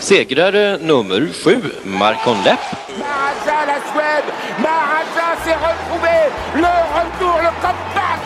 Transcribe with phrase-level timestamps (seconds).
[0.00, 2.60] Segrare nummer sju, Marcon Lepp.
[2.98, 4.28] Maharaja, la Suède.
[4.58, 6.16] Maharaja s'est retrouvé.
[6.54, 8.22] Le retour, le comeback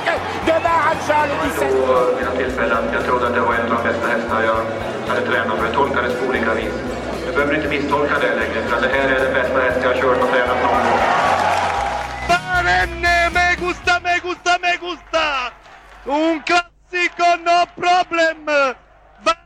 [0.46, 1.66] de Maharaja le 17.
[1.66, 2.84] Vid mina tillfällen.
[2.92, 4.60] Jag trodde att det var en av de bästa hästar jag
[5.08, 5.64] hade tränat för.
[5.64, 6.74] Jag tolkades på olika vis.
[7.26, 10.00] Du behöver inte misstolka det längre, för det här är den bästa häst jag har
[10.00, 11.00] kört och tränat någon gång.
[12.28, 15.24] Barenne, me gusta, me gusta, me gusta!
[16.04, 18.74] Un classico, no problem!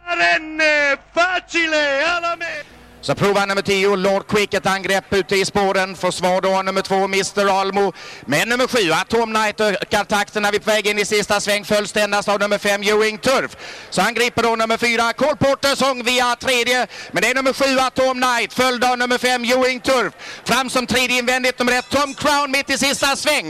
[0.08, 2.77] Barenne, facile, alla me!
[3.00, 5.96] Så provar nummer 10, Lord Quick, ett angrepp ute i spåren.
[5.96, 7.92] Får svar då nummer 2, Mr Almo.
[8.26, 11.40] Men nummer 7, Atom Knight ökar takten när vi är på väg in i sista
[11.40, 11.64] sväng.
[11.64, 13.56] Följs endast av nummer 5, Ewing Turf.
[13.90, 16.86] Så han griper då nummer 4, Cole Porter som via tredje.
[17.12, 20.12] Men det är nummer 7, Atom Knight, följd av nummer 5, Ewing Turf.
[20.44, 23.48] Fram som tredje invändigt nummer 1, Tom Crown mitt i sista sväng.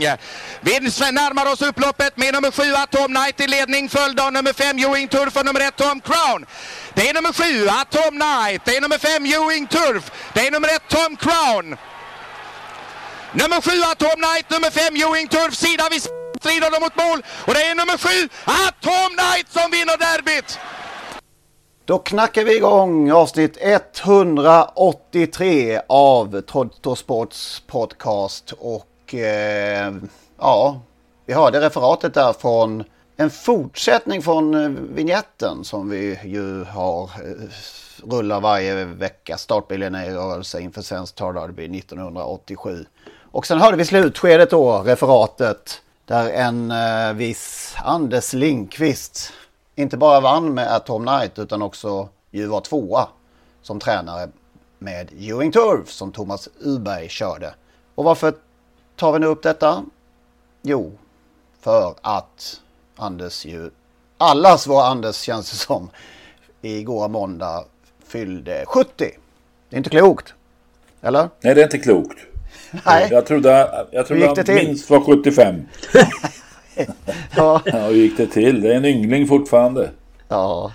[0.61, 0.79] Vi
[1.11, 3.89] närmar oss upploppet med nummer 7, Atom Knight i ledning.
[3.89, 6.45] Följd av nummer 5, Ewing Turf och nummer 1, Tom Crown.
[6.93, 8.61] Det är nummer 7, Atom Knight.
[8.65, 10.11] Det är nummer 5, Ewing Turf.
[10.33, 11.75] Det är nummer ett Tom Crown.
[13.33, 14.49] Nummer sju Atom Knight.
[14.49, 15.55] Nummer fem Ewing Turf.
[15.55, 16.01] Sida vid
[16.39, 17.23] strider de mot mål.
[17.47, 20.59] Och det är nummer sju Atom Knight som vinner derbyt.
[21.85, 28.53] Då knackar vi igång avsnitt 183 av Trotto Sports podcast.
[28.59, 29.93] Och eh,
[30.39, 30.81] ja,
[31.25, 32.83] vi hörde referatet där från
[33.17, 37.09] en fortsättning från eh, vignetten som vi ju har eh,
[38.03, 39.37] rullar varje vecka.
[39.37, 42.85] Startbilen är i rörelse inför Svenskt Travderby 1987.
[43.31, 49.33] Och sen hörde vi slutskedet då, referatet, där en eh, viss Anders Lindqvist
[49.75, 53.07] inte bara vann med Atom Knight utan också ju var tvåa
[53.61, 54.29] som tränare
[54.79, 57.53] med Ewing Turf som Thomas Uberg körde.
[57.95, 58.33] Och varför
[58.95, 59.83] tar vi nu upp detta?
[60.61, 60.91] Jo,
[61.59, 62.61] för att
[62.95, 63.71] Anders ju,
[64.17, 65.89] allas vår Anders känns det som,
[66.61, 67.65] igår måndag
[68.09, 68.89] fyllde 70.
[69.69, 70.33] Det är inte klokt.
[71.01, 71.29] Eller?
[71.41, 72.17] Nej, det är inte klokt.
[72.85, 73.07] Nej.
[73.11, 74.67] Jag trodde, jag trodde gick det han till?
[74.67, 75.55] minst var 75.
[77.35, 77.61] Ja.
[77.65, 78.61] Ja, hur gick det till?
[78.61, 79.89] Det är en yngling fortfarande.
[80.27, 80.71] ja.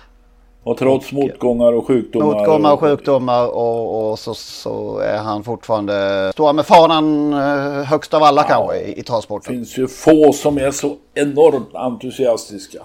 [0.63, 2.25] Och trots motgångar och sjukdomar.
[2.25, 7.83] Motgångar och sjukdomar och, och så, så är han fortfarande, står han med fanan eh,
[7.83, 9.53] högst av alla kanske i, i Det travsporten.
[9.55, 12.79] finns ju få som är så enormt entusiastiska.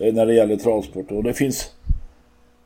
[0.00, 1.10] eh, När det gäller travsport.
[1.10, 1.70] Och det finns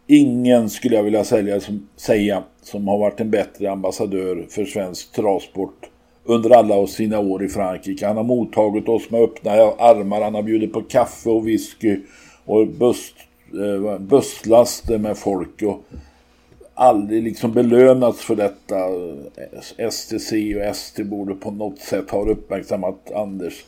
[0.06, 5.12] ingen, skulle jag vilja säga som, säga, som har varit en bättre ambassadör för svensk
[5.12, 5.90] travsport
[6.24, 8.06] under alla sina år i Frankrike.
[8.06, 10.20] Han har mottagit oss med öppna armar.
[10.20, 12.00] Han har bjudit på kaffe och whisky
[12.44, 13.14] och bust,
[13.52, 15.62] eh, busslaster med folk.
[15.62, 15.84] Och
[16.74, 18.76] aldrig liksom belönats för detta.
[19.90, 23.64] STC och ST borde på något sätt ha uppmärksammat Anders.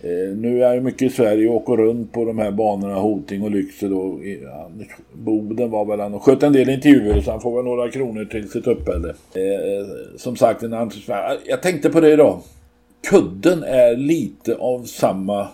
[0.00, 3.42] Eh, nu är jag mycket i Sverige och åker runt på de här banorna, Hoting
[3.42, 4.66] och Lycksele och eh,
[5.12, 8.24] Boden var väl han och sköt en del intervjuer så han får väl några kronor
[8.24, 9.08] till sitt uppehälle.
[9.08, 9.86] Eh,
[10.16, 11.38] som sagt, en entreprenör.
[11.46, 12.40] Jag tänkte på det idag.
[13.10, 15.48] Kudden är lite av samma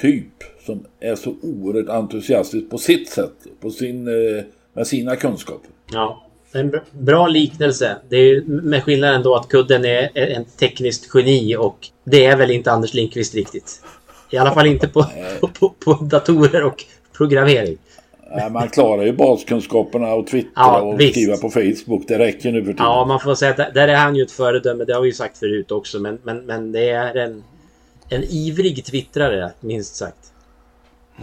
[0.00, 5.70] typ som är så oerhört entusiastisk på sitt sätt, på sin, eh, med sina kunskaper.
[5.92, 6.25] Ja,
[6.56, 7.96] en br- bra liknelse.
[8.08, 12.36] Det är med skillnaden då att kudden är är en tekniskt geni och det är
[12.36, 13.82] väl inte Anders Lindqvist riktigt.
[14.30, 15.06] I alla fall inte på,
[15.40, 16.84] på, på, på datorer och
[17.16, 17.76] programmering.
[18.36, 21.12] Nej, man klarar ju baskunskaperna och twittra Ja, och visst.
[21.12, 22.04] skriva på Facebook.
[22.08, 22.84] Det räcker nu för tiden.
[22.86, 24.84] Ja, man får säga att där- där är han ju ett föredöme.
[24.84, 25.98] Det har vi ju sagt förut också.
[25.98, 27.44] Men, men, men det är en,
[28.08, 30.16] en ivrig twittrare, minst sagt.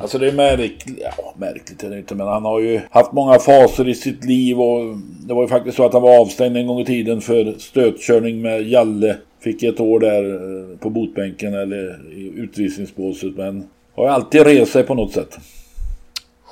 [0.02, 3.40] Alltså det är märkligt, ja märkligt är det inte men han har ju haft många
[3.40, 4.98] faser i sitt liv och
[5.28, 8.42] det var ju faktiskt så att han var avstängd en gång i tiden för stötkörning
[8.42, 9.18] med Jalle.
[9.40, 14.72] Fick ett år där eh, på botbänken eller i utvisningsbåset men har ju alltid rest
[14.72, 15.38] sig på något sätt.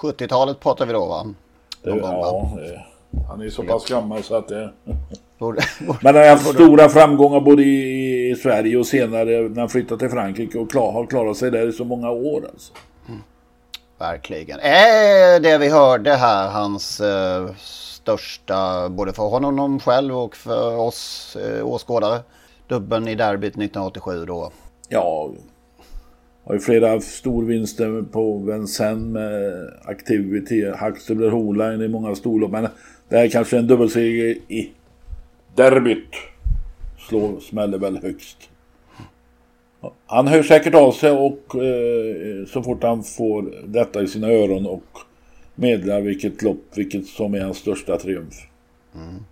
[0.01, 1.33] 70-talet pratar vi då va?
[1.83, 2.81] Det, ja, eh,
[3.27, 4.69] han är ju så pass gammal så att det...
[5.39, 5.55] Men
[6.03, 10.09] han har haft stora framgångar både i, i Sverige och senare när han flyttade till
[10.09, 12.43] Frankrike och klar, har klarat sig där i så många år.
[12.53, 12.73] Alltså.
[14.01, 14.59] Verkligen.
[14.59, 21.35] Är det vi hörde här hans eh, största, både för honom själv och för oss
[21.35, 22.19] eh, åskådare,
[22.67, 24.51] dubben i derbyt 1987 då?
[24.89, 25.31] Ja,
[26.43, 29.53] har ju flera storvinster på Vincennes med
[29.85, 32.51] Activity, Huxtable Holine i många storlopp.
[32.51, 32.67] Men
[33.09, 34.71] det här är kanske en dubbelseger i
[35.55, 36.15] derbyt.
[37.09, 38.50] Slår, smäller väl högst.
[40.05, 44.65] Han hör säkert av sig och eh, så fort han får detta i sina öron
[44.65, 44.83] och
[45.55, 48.35] meddelar vilket lopp, vilket som är hans största triumf.
[48.95, 49.25] Mm.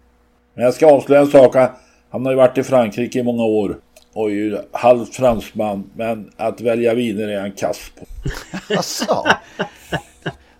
[0.53, 1.55] Men jag ska avslöja en sak.
[2.09, 3.77] Han har ju varit i Frankrike i många år
[4.13, 5.91] och är ju halvt fransman.
[5.95, 8.05] Men att välja viner är han kass på.
[8.73, 9.25] Asså?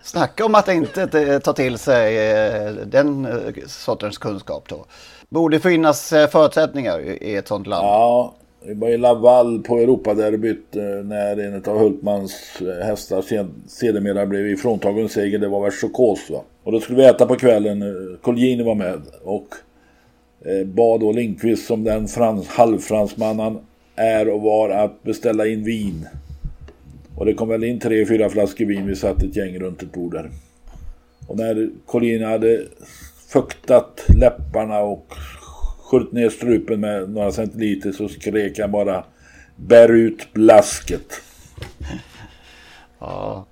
[0.02, 4.86] Snacka om att inte ta till sig eh, den eh, sortens kunskap då.
[5.28, 7.86] Borde finnas eh, förutsättningar i ett sånt land.
[7.86, 8.34] Ja,
[8.66, 13.24] det var i Laval på Europaderbyt eh, när en av Hultmans eh, hästar
[13.68, 15.38] sedermera blev ifråntagen seger.
[15.38, 16.42] Det var väl Chokos va.
[16.62, 17.82] Och då skulle vi äta på kvällen.
[17.82, 19.48] Eh, Colgjini var med och
[20.64, 23.58] bad då Lindqvist som den frans, halvfransman han
[23.96, 26.08] är och var att beställa in vin.
[27.16, 28.86] Och det kom väl in tre, fyra flaskor vin.
[28.86, 30.30] Vi satt ett gäng runt ett bord där.
[31.26, 32.62] Och när Colgjini hade
[33.28, 35.14] fuktat läpparna och
[35.90, 39.04] Sköt ner strupen med några centiliter så skrek han bara
[39.56, 41.12] Bär ut blasket.
[43.02, 43.46] Ja.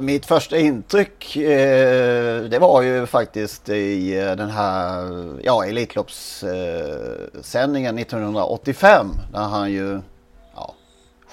[0.00, 5.10] Mitt första intryck eh, det var ju faktiskt i eh, den här
[5.42, 10.00] ja, Elitloppssändningen eh, 1985 när han ju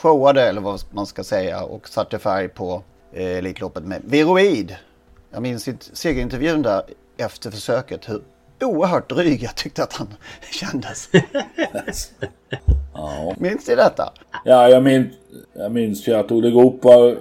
[0.02, 2.84] showade, eller vad man ska säga, och satte färg på
[3.14, 4.76] eh, Elitloppet med Viroid.
[5.32, 6.84] Jag minns segerintervjun där
[7.18, 8.22] efter försöket hur
[8.66, 10.08] oerhört dryg jag tyckte att han
[10.52, 11.10] kändes.
[12.94, 13.36] ja.
[13.38, 14.14] Minns ni detta?
[14.46, 15.08] Ja, jag minns,
[15.54, 17.18] jag minns ju att Olle Goop var,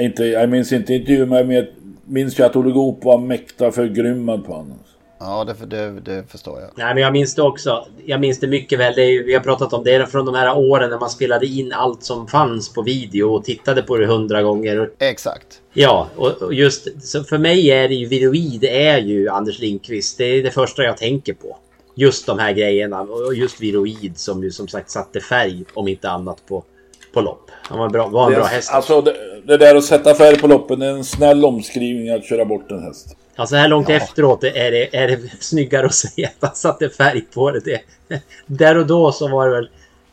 [0.00, 1.66] inte, jag minns inte intervjun, men jag
[2.04, 4.78] minns ju att Olle Goop var mäkta förgrymmad på honom.
[5.22, 6.70] Ja, det, det, det, förstår jag.
[6.74, 7.86] Nej, men jag minns det också.
[8.04, 8.94] Jag minns det mycket väl.
[8.94, 11.72] Det är, vi har pratat om det från de här åren när man spelade in
[11.72, 14.90] allt som fanns på video och tittade på det hundra gånger.
[14.98, 15.60] Exakt.
[15.72, 20.18] Ja, och, just så för mig är det ju Viroid är ju Anders Lindqvist.
[20.18, 21.56] Det är det första jag tänker på.
[21.94, 26.10] Just de här grejerna och just Viroid som ju som sagt satte färg om inte
[26.10, 26.64] annat på,
[27.12, 27.50] på lopp.
[27.62, 28.70] Han var, bra, var en bra häst.
[28.72, 32.44] Alltså det, det där att sätta färg på loppen är en snäll omskrivning att köra
[32.44, 33.16] bort en häst.
[33.40, 33.94] Ja, så här långt ja.
[33.94, 37.60] efteråt är det, är det snyggare att säga att han satte färg på det.
[37.60, 37.80] det.
[38.46, 39.68] Där och då så var det väl...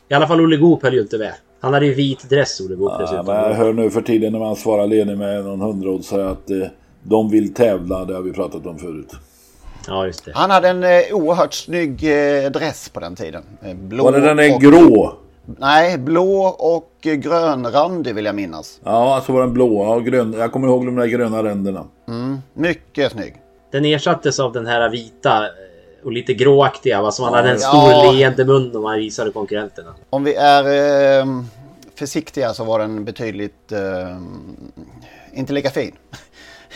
[0.08, 1.32] I alla fall Olle Goop höll ju inte med.
[1.60, 3.26] Han hade ju vit dress Olle Goop ja, dessutom.
[3.26, 6.56] Men jag hör nu för tiden när man svarar Leni med någon hundrådsare att eh,
[7.02, 8.04] de vill tävla.
[8.04, 9.12] Det har vi pratat om förut.
[9.86, 10.32] Ja, just det.
[10.34, 13.42] Han hade en eh, oerhört snygg eh, dress på den tiden.
[13.62, 14.60] Eh, blå var det den är och...
[14.60, 15.14] grå?
[15.56, 18.80] Nej, blå och grönrandig vill jag minnas.
[18.84, 20.32] Ja, alltså var den blåa och grön.
[20.32, 21.84] Jag kommer ihåg de där gröna ränderna.
[22.08, 23.34] Mm, mycket snygg.
[23.72, 25.50] Den ersattes av den här vita eh,
[26.04, 27.02] och lite gråaktiga.
[27.02, 27.12] Va?
[27.12, 28.12] Som ja, hade en stor ja.
[28.12, 29.94] leende mun om man visade konkurrenterna.
[30.10, 30.64] Om vi är
[31.20, 31.26] eh,
[31.94, 34.18] försiktiga så var den betydligt eh,
[35.32, 35.96] inte lika fin.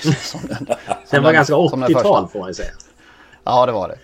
[0.48, 0.76] den,
[1.10, 2.70] den, var ganska 80-tal får man ju säga.
[3.44, 3.98] Ja, det var det.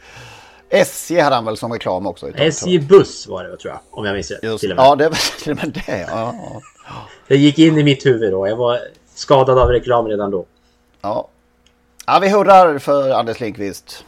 [0.70, 2.28] SJ hade han väl som reklam också?
[2.34, 3.80] SJ Buss var det tror jag.
[3.90, 4.40] Om jag minns rätt.
[4.76, 6.06] Ja, det var till och med det.
[6.10, 6.34] Ja,
[6.86, 7.02] ja.
[7.28, 8.48] Det gick in i mitt huvud då.
[8.48, 8.78] Jag var
[9.14, 10.46] skadad av reklam redan då.
[11.00, 11.28] Ja.
[12.06, 14.04] Ja, vi hurrar för Anders Lindqvist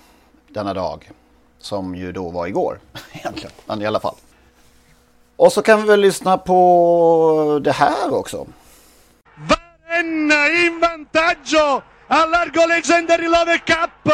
[0.48, 1.10] denna dag.
[1.58, 2.80] Som ju då var igår
[3.12, 3.52] egentligen.
[3.66, 4.14] Men i alla fall.
[5.36, 8.46] Och så kan vi väl lyssna på det här också.
[9.34, 11.82] Varenna in vantaggio!
[12.08, 14.12] Allargo Legendary Love Cup!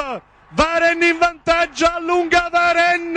[0.55, 3.15] Varen in vantaggio, allunga Varen!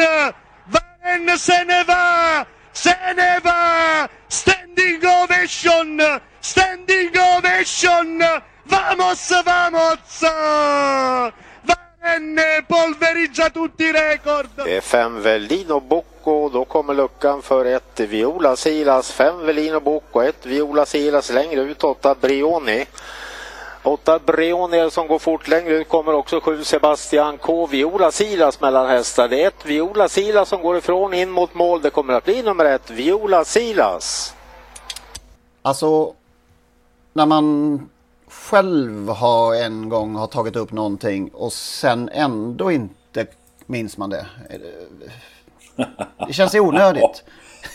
[0.66, 2.46] Varen se ne va!
[2.72, 4.10] Se ne va!
[4.28, 6.22] Standing ovation!
[6.40, 8.24] Standing ovation!
[8.64, 10.22] Vamos, vamos!
[11.62, 14.50] Varen polveriggia tutti i record!
[14.56, 20.22] Det är fem Velino Bocco, då kommer luckan för ett Viola Silas, fem Velino Bocco,
[20.22, 22.86] ett Viola Silas längre ut, åtta Brioni.
[23.84, 27.66] Åtta Breonier som går fort längre ut kommer också sju Sebastian K.
[27.66, 29.28] Viola Silas mellan hästar.
[29.28, 31.82] Det är ett Viola Silas som går ifrån in mot mål.
[31.82, 34.36] Det kommer att bli nummer ett, Viola Silas.
[35.62, 36.14] Alltså,
[37.14, 37.90] när man
[38.28, 43.28] själv har en gång har tagit upp någonting och sen ändå inte
[43.66, 44.26] minns man det.
[46.28, 47.24] Det känns onödigt.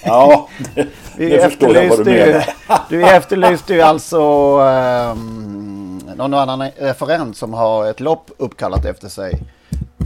[0.05, 2.45] Ja, det, det förstår jag vad du menar.
[2.89, 4.21] Du efterlyste ju alltså
[4.61, 9.39] um, någon annan referent som har ett lopp uppkallat efter sig.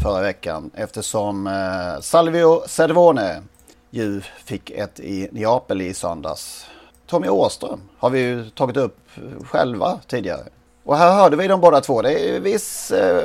[0.03, 3.43] förra veckan eftersom eh, Salvio Cervone
[3.91, 6.67] ju fick ett i Neapel i söndags.
[7.07, 8.97] Tommy Åström har vi ju tagit upp
[9.45, 10.43] själva tidigare.
[10.85, 12.03] Och här hörde vi dem båda två.
[12.03, 13.23] Det är viss, eh,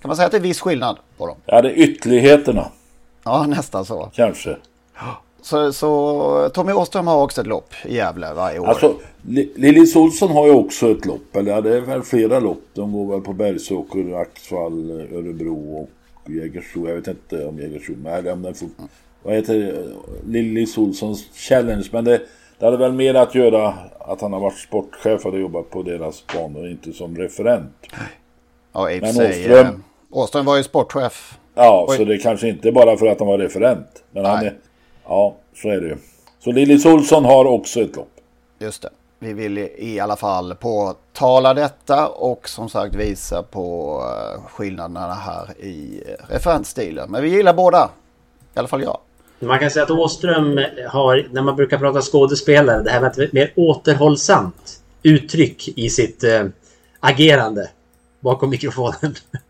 [0.00, 1.36] kan man säga att det är viss skillnad på dem?
[1.46, 2.66] Ja, det är ytterligheterna.
[3.24, 4.10] Ja, nästan så.
[4.14, 4.56] Kanske.
[5.42, 8.66] Så, så Tommy Åström har också ett lopp i Gävle varje år.
[8.66, 8.94] Alltså,
[9.54, 11.36] Lillis Olsson har ju också ett lopp.
[11.36, 12.62] Eller det är väl flera lopp.
[12.74, 15.90] De går väl på Bergsåker, Axvall, Örebro och
[16.30, 16.88] Jägersro.
[16.88, 18.68] Jag vet inte om Jägersro, men om den får...
[19.22, 19.84] Vad heter
[20.26, 21.88] Lillis Olssons Challenge.
[21.92, 22.20] Men det,
[22.58, 26.24] det hade väl mer att göra att han har varit sportchef och jobbat på deras
[26.34, 27.72] banor, inte som referent.
[28.72, 29.30] Ja, i sig.
[29.30, 29.72] Åström, eh,
[30.10, 31.38] Åström var ju sportchef.
[31.54, 31.96] Ja, Oj.
[31.96, 34.02] så det är kanske inte bara för att han var referent.
[34.10, 34.32] Men Nej.
[34.32, 34.54] han är...
[35.10, 35.96] Ja, så är det ju.
[36.38, 38.12] Så Lillis Olsson har också ett lopp.
[38.58, 38.90] Just det.
[39.18, 45.60] Vi vill i alla fall påtala detta och som sagt visa på eh, skillnaderna här
[45.60, 47.10] i referensstilen.
[47.10, 47.90] Men vi gillar båda.
[48.54, 48.98] I alla fall jag.
[49.38, 53.32] Man kan säga att Åström har, när man brukar prata skådespelare, det här med ett
[53.32, 56.44] mer återhållsamt uttryck i sitt äh,
[57.00, 57.70] agerande
[58.20, 59.14] bakom mikrofonen.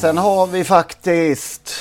[0.00, 1.74] Sen har vi faktiskt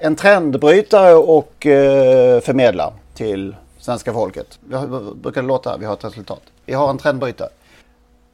[0.00, 4.58] en trendbrytare och eh, förmedla till svenska folket.
[4.64, 4.76] Vi
[5.14, 6.42] brukar det låta, vi har ett resultat.
[6.64, 7.48] Vi har en trendbrytare.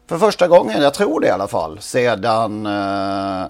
[0.08, 3.46] För första gången, jag tror det i alla fall, sedan eh,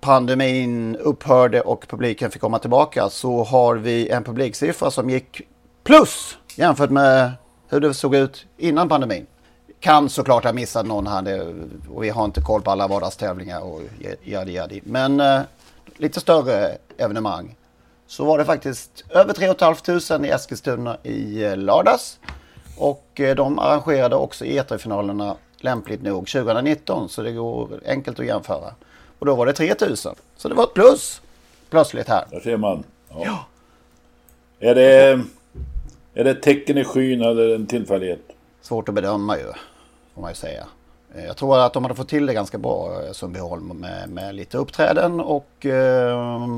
[0.00, 5.40] pandemin upphörde och publiken fick komma tillbaka så har vi en publiksiffra som gick
[5.84, 7.32] plus jämfört med
[7.68, 9.26] hur det såg ut innan pandemin.
[9.80, 11.54] Kan såklart ha missat någon här
[11.90, 13.80] och vi har inte koll på alla vardagstävlingar och
[14.22, 14.80] jadi jadi.
[14.84, 15.40] Men eh,
[15.96, 17.56] lite större evenemang
[18.06, 22.18] så var det faktiskt över 3 500 i Eskilstuna i eh, lördags.
[22.78, 28.74] Och eh, de arrangerade också E3-finalerna lämpligt nog 2019 så det går enkelt att jämföra.
[29.18, 30.14] Och då var det 3000.
[30.36, 31.22] Så det var ett plus
[31.70, 32.24] plötsligt här.
[32.30, 32.84] Där ser man.
[33.10, 33.22] Ja.
[33.24, 33.46] ja.
[34.60, 35.20] Är, det,
[36.14, 38.20] är det tecken i skyn eller en tillfällighet?
[38.62, 39.52] Svårt att bedöma ju,
[40.14, 40.66] får man ju säga.
[41.14, 44.34] Eh, jag tror att de hade fått till det ganska bra, eh, Sundbyholm, med, med
[44.34, 46.48] lite uppträden och eh,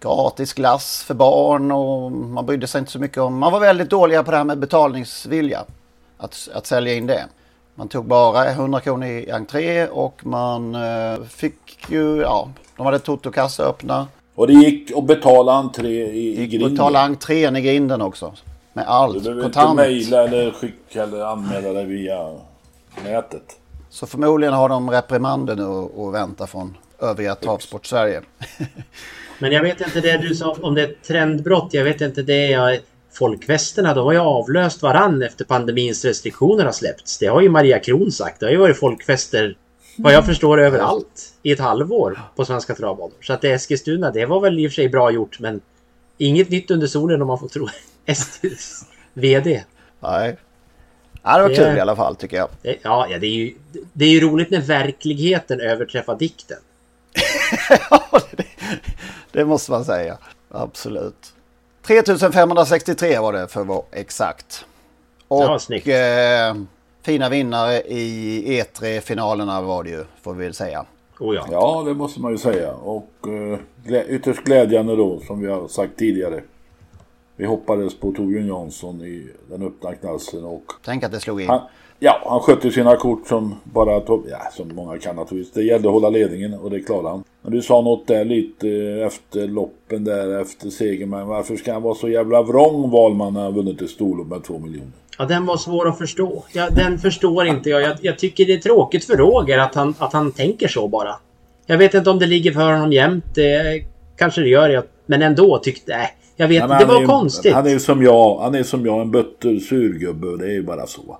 [0.00, 3.38] gratis glass för barn och man brydde sig inte så mycket om...
[3.38, 5.64] Man var väldigt dåliga på det här med betalningsvilja,
[6.18, 7.26] att, att sälja in det.
[7.74, 12.98] Man tog bara 100 kronor i entré och man eh, fick ju, ja, de hade
[12.98, 14.06] totokassa öppna.
[14.34, 16.70] Och det gick att betala entré i, i grinden?
[16.70, 18.32] betala entrén i grinden också.
[18.74, 19.14] Med allt.
[19.14, 19.70] Du behöver kontant.
[19.70, 22.32] inte mejla eller skicka eller anmäla det via
[23.04, 23.56] nätet.
[23.90, 28.22] Så förmodligen har de reprimander nu och väntar från övriga Travsport-Sverige.
[29.38, 31.74] Men jag vet inte det du sa om det är ett trendbrott.
[31.74, 32.78] Jag vet inte det jag
[33.12, 37.18] folkfesterna de har ju avlöst varann efter pandemins restriktioner har släppts.
[37.18, 38.40] Det har ju Maria Kron sagt.
[38.40, 39.56] Det har ju varit folkfester
[39.98, 43.12] vad jag förstår överallt i ett halvår på Svenska travbanor.
[43.20, 45.60] Så att det Eskilstuna, det var väl i och för sig bra gjort men
[46.18, 47.68] inget nytt under solen om man får tro
[48.14, 49.64] STs VD.
[50.00, 50.36] Nej.
[51.22, 52.48] Ja, det var kul i alla fall tycker jag.
[52.62, 53.54] Det, ja, ja det, är ju,
[53.92, 56.58] det är ju roligt när verkligheten överträffar dikten.
[57.90, 58.46] ja, det,
[59.32, 60.18] det måste man säga.
[60.50, 61.32] Absolut.
[61.82, 64.64] 3563 var det för att vara exakt.
[65.28, 65.88] Och ja, snyggt.
[65.88, 66.54] Eh,
[67.02, 70.84] fina vinnare i E3-finalerna var det ju, får vi väl säga.
[71.20, 71.46] Oh ja.
[71.50, 72.74] ja, det måste man ju säga.
[72.74, 76.42] Och eh, glä ytterst glädjande då, som vi har sagt tidigare.
[77.36, 80.72] Vi hoppades på Torbjörn Jansson i den öppna knalsen och...
[80.84, 81.48] Tänk att det slog in.
[81.48, 81.60] Han,
[81.98, 83.92] ja, han skötte sina kort som bara...
[84.30, 85.54] Ja, som många kan naturligtvis.
[85.54, 87.24] Det gällde att hålla ledningen och det klarade han.
[87.42, 88.68] Men du sa något där lite
[89.06, 91.10] efter loppen där efter segern.
[91.10, 94.44] Men varför ska han vara så jävla vrång Valman när han vunnit ett storlopp med
[94.44, 94.92] två miljoner?
[95.18, 96.44] Ja, den var svår att förstå.
[96.52, 97.82] Ja, den förstår inte jag.
[97.82, 97.96] jag.
[98.02, 98.18] jag.
[98.18, 101.14] tycker det är tråkigt för Roger att han, att han tänker så bara.
[101.66, 103.24] Jag vet inte om det ligger för honom jämt.
[103.34, 103.84] Det
[104.16, 104.70] kanske det gör.
[104.70, 105.92] Jag, men ändå tyckte...
[105.92, 106.08] jag.
[106.36, 106.78] jag vet inte.
[106.78, 107.54] Det var är, konstigt.
[107.54, 108.38] Han är som jag.
[108.38, 109.00] Han är som jag.
[109.00, 110.36] En butter surgubbe.
[110.36, 111.18] Det är ju bara så.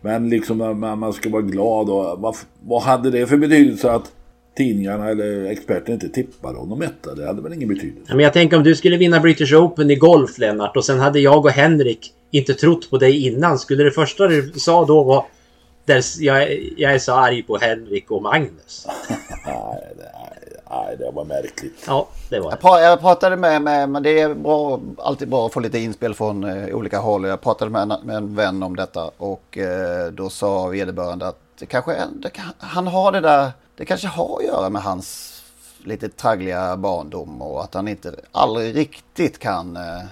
[0.00, 1.90] Men liksom man, man ska vara glad.
[1.90, 4.12] Och, vad, vad hade det för betydelse att
[4.56, 7.14] tidningarna eller experter inte tippade honom etta.
[7.14, 8.14] Det hade väl ingen betydelse.
[8.14, 11.20] Men jag tänker om du skulle vinna British Open i golf Lennart och sen hade
[11.20, 13.58] jag och Henrik inte trott på dig innan.
[13.58, 15.24] Skulle det första du sa då vara
[15.84, 18.86] där jag, jag är så arg på Henrik och Magnus?
[19.46, 19.94] nej,
[20.70, 21.84] nej, det var märkligt.
[21.86, 25.52] Ja, det var jag, jag pratade med, med, men det är bra, alltid bra att
[25.52, 27.24] få lite inspel från eh, olika håll.
[27.24, 31.38] Jag pratade med en, med en vän om detta och eh, då sa vederbörande att
[31.58, 35.40] det kanske, det, han har det där det kanske har att göra med hans
[35.78, 40.02] lite traggliga barndom och att han inte aldrig riktigt kan eh,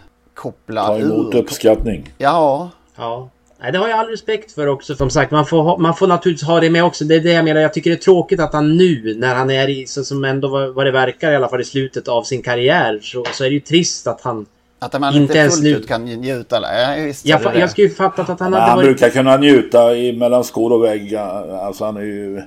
[0.43, 1.39] koppla Ta emot ur.
[1.39, 2.13] uppskattning.
[2.19, 2.71] Ja.
[2.97, 3.29] Ja.
[3.61, 4.95] Nej, det har jag all respekt för också.
[4.95, 7.05] Som sagt, man får, ha, man får naturligtvis ha det med också.
[7.05, 7.61] Det är det jag menar.
[7.61, 10.49] Jag tycker det är tråkigt att han nu, när han är i, så, som ändå
[10.49, 13.49] vad, vad det verkar i alla fall i slutet av sin karriär, så, så är
[13.49, 14.47] det ju trist att han
[14.79, 15.71] Att man inte, ens fullt nu...
[15.71, 16.61] ut kan njuta.
[16.61, 18.87] Nej, visst Jag, det jag skulle ju fattat att han Men hade han varit...
[18.89, 21.15] brukar kunna njuta i mellan skor och vägg.
[21.17, 22.43] Alltså han är ju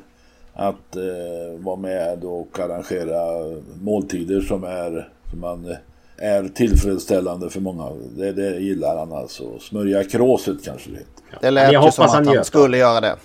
[0.53, 3.21] att eh, vara med och arrangera
[3.81, 5.77] måltider som är som man eh,
[6.17, 7.91] är tillfredsställande för många.
[8.17, 9.59] Det, det gillar han alltså.
[9.59, 11.39] Smörja kråset kanske det heter.
[11.41, 13.15] Det lät ju som att han, skulle göra det.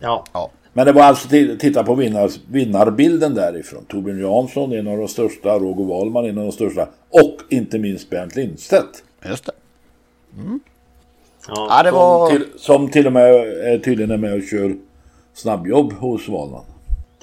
[0.00, 0.24] Ja.
[0.32, 0.50] ja.
[0.72, 1.28] Men det var alltså
[1.60, 3.84] titta på vinnar, vinnarbilden därifrån.
[3.84, 6.88] Torbjörn Jansson, en av de största, Roger Wahlman, en av de största.
[7.10, 9.02] Och inte minst Bernt Lindstedt.
[9.28, 9.52] Just det.
[10.36, 10.60] Mm.
[11.48, 13.34] Ja, Ja, det var- som, till, som till och med
[13.74, 14.76] är tydligen är med och kör
[15.34, 16.64] snabbjobb hos Wahlman.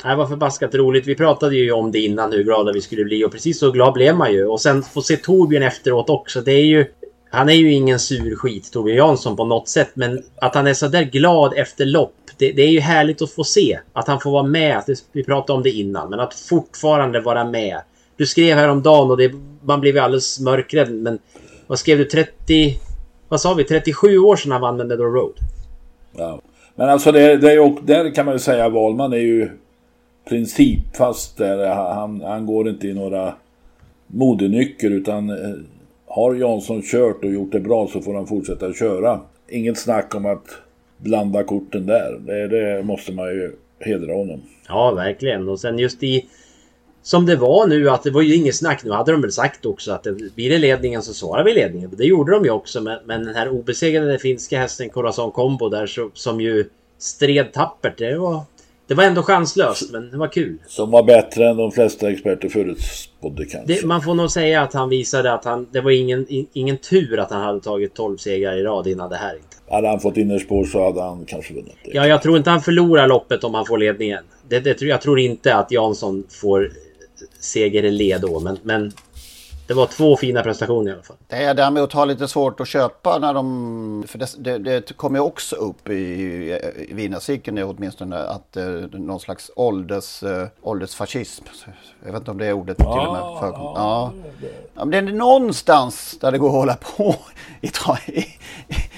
[0.03, 1.07] Det var förbaskat roligt.
[1.07, 3.93] Vi pratade ju om det innan hur glada vi skulle bli och precis så glad
[3.93, 4.45] blev man ju.
[4.45, 6.41] Och sen få se Torbjörn efteråt också.
[6.41, 6.85] Det är ju...
[7.29, 9.89] Han är ju ingen sur skit, Torbjörn Jansson på något sätt.
[9.93, 12.13] Men att han är så där glad efter lopp.
[12.37, 13.79] Det, det är ju härligt att få se.
[13.93, 14.83] Att han får vara med.
[15.11, 16.09] Vi pratade om det innan.
[16.09, 17.81] Men att fortfarande vara med.
[18.17, 20.91] Du skrev häromdagen och det, man blev ju alldeles mörkrädd.
[20.91, 21.19] Men
[21.67, 22.05] vad skrev du?
[22.05, 22.79] 30...
[23.29, 23.63] Vad sa vi?
[23.63, 25.33] 37 år sedan han vann med Meadow Road.
[26.17, 26.41] Ja.
[26.75, 29.49] Men alltså det, det är ju, där kan man ju säga Wahlman är ju
[30.29, 31.75] principfast där.
[31.75, 33.34] Han, han går inte i några
[34.07, 35.55] modenycker utan eh,
[36.07, 39.22] har Jansson kört och gjort det bra så får han fortsätta köra.
[39.50, 40.46] Inget snack om att
[40.98, 42.19] blanda korten där.
[42.19, 44.41] Det, det måste man ju hedra honom.
[44.67, 45.50] Ja, verkligen.
[45.50, 46.25] Och sen just i...
[47.01, 48.84] Som det var nu, att det var ju inget snack.
[48.84, 51.91] Nu hade de väl sagt också att det, blir det ledningen så svarar vi ledningen.
[51.98, 52.81] Det gjorde de ju också.
[52.81, 57.98] Men, men den här obesegrade finska hästen Corazon Combo där så, som ju stred tappert.
[57.98, 58.41] Det var,
[58.88, 60.58] det var ändå chanslöst, men det var kul.
[60.67, 63.74] Som var bättre än de flesta experter förutspådde kanske.
[63.74, 65.67] Det, man får nog säga att han visade att han...
[65.72, 69.10] Det var ingen, in, ingen tur att han hade tagit 12 segrar i rad innan
[69.10, 69.58] det här inte.
[69.70, 71.75] Hade han fått innerspår så hade han kanske vunnit.
[71.84, 74.24] Ja, jag tror inte han förlorar loppet om han får ledningen.
[74.50, 76.72] Det, det, jag tror inte att Jansson får
[77.39, 78.91] seger i led då, men, men
[79.67, 81.17] det var två fina prestationer i alla fall.
[81.27, 84.03] Det är däremot har lite svårt att köpa när de...
[84.08, 85.93] För det, det, det kommer ju också upp i,
[86.89, 91.43] i vinnarcirkeln åtminstone att eh, någon slags ålders, eh, åldersfascism.
[92.06, 93.71] Jag vet inte om det ordet till och med förekommer.
[93.75, 94.12] Ja.
[94.75, 97.15] Ja, men det är någonstans där det går att hålla på
[97.62, 97.67] i,
[98.19, 98.25] i,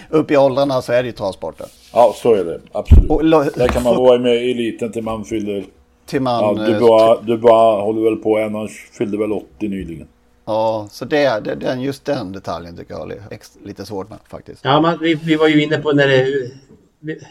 [0.09, 1.67] upp i åldrarna så är det ju travsporten.
[1.93, 2.59] Ja, så är det.
[2.71, 3.09] Absolut.
[3.11, 5.65] Och lo- Där kan man vara med i eliten till man fyller...
[6.05, 8.55] Till man, ja, du, bara, du bara håller väl på än.
[8.55, 10.07] Han fyllde väl 80 nyligen.
[10.49, 14.61] Ja, så det, det, den, just den detaljen tycker jag är lite svårt med faktiskt.
[14.63, 16.51] Ja, man, vi, vi var ju inne på när det,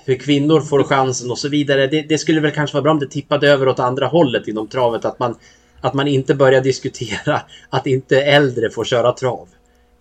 [0.04, 1.87] hur kvinnor får chansen och så vidare.
[1.87, 4.68] Det, det skulle väl kanske vara bra om det tippade över åt andra hållet inom
[4.68, 5.04] travet.
[5.04, 5.35] Att man,
[5.81, 9.48] att man inte börjar diskutera att inte äldre får köra trav.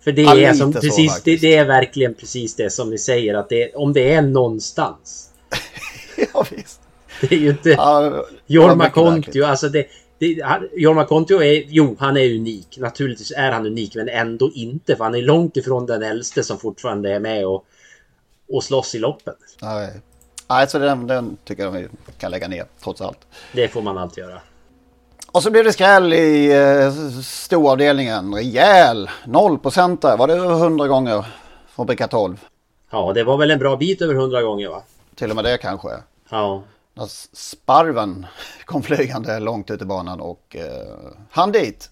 [0.04, 3.34] För det Ja, är, som, precis, det, det är verkligen precis det som ni säger.
[3.34, 5.30] Att det, om det är någonstans.
[6.34, 6.80] ja, visst.
[7.20, 7.70] Det är ju inte...
[7.70, 9.86] Ja, Jorma Kontio, alltså det...
[10.18, 12.78] det han- Jorma Kontio är, jo han är unik.
[12.78, 14.96] Naturligtvis är han unik men ändå inte.
[14.96, 17.64] För han är långt ifrån den äldste som fortfarande är med och,
[18.52, 19.34] och slåss i loppen.
[19.62, 19.90] Nej,
[20.48, 23.18] Nej så den, den tycker jag vi kan lägga ner trots allt.
[23.52, 24.40] Det får man alltid göra.
[25.32, 28.34] Och så blev det skräll i eh, storavdelningen.
[28.34, 30.16] Rejäl 0% där.
[30.16, 31.24] Var det över 100 gånger
[31.68, 32.44] från bricka 12?
[32.90, 34.82] Ja, det var väl en bra bit över 100 gånger va?
[35.14, 35.88] Till och med det kanske.
[36.30, 36.62] Ja.
[36.98, 37.06] När
[37.36, 38.26] Sparven
[38.64, 40.64] kom flygande långt ut i banan och eh,
[41.30, 41.90] han dit.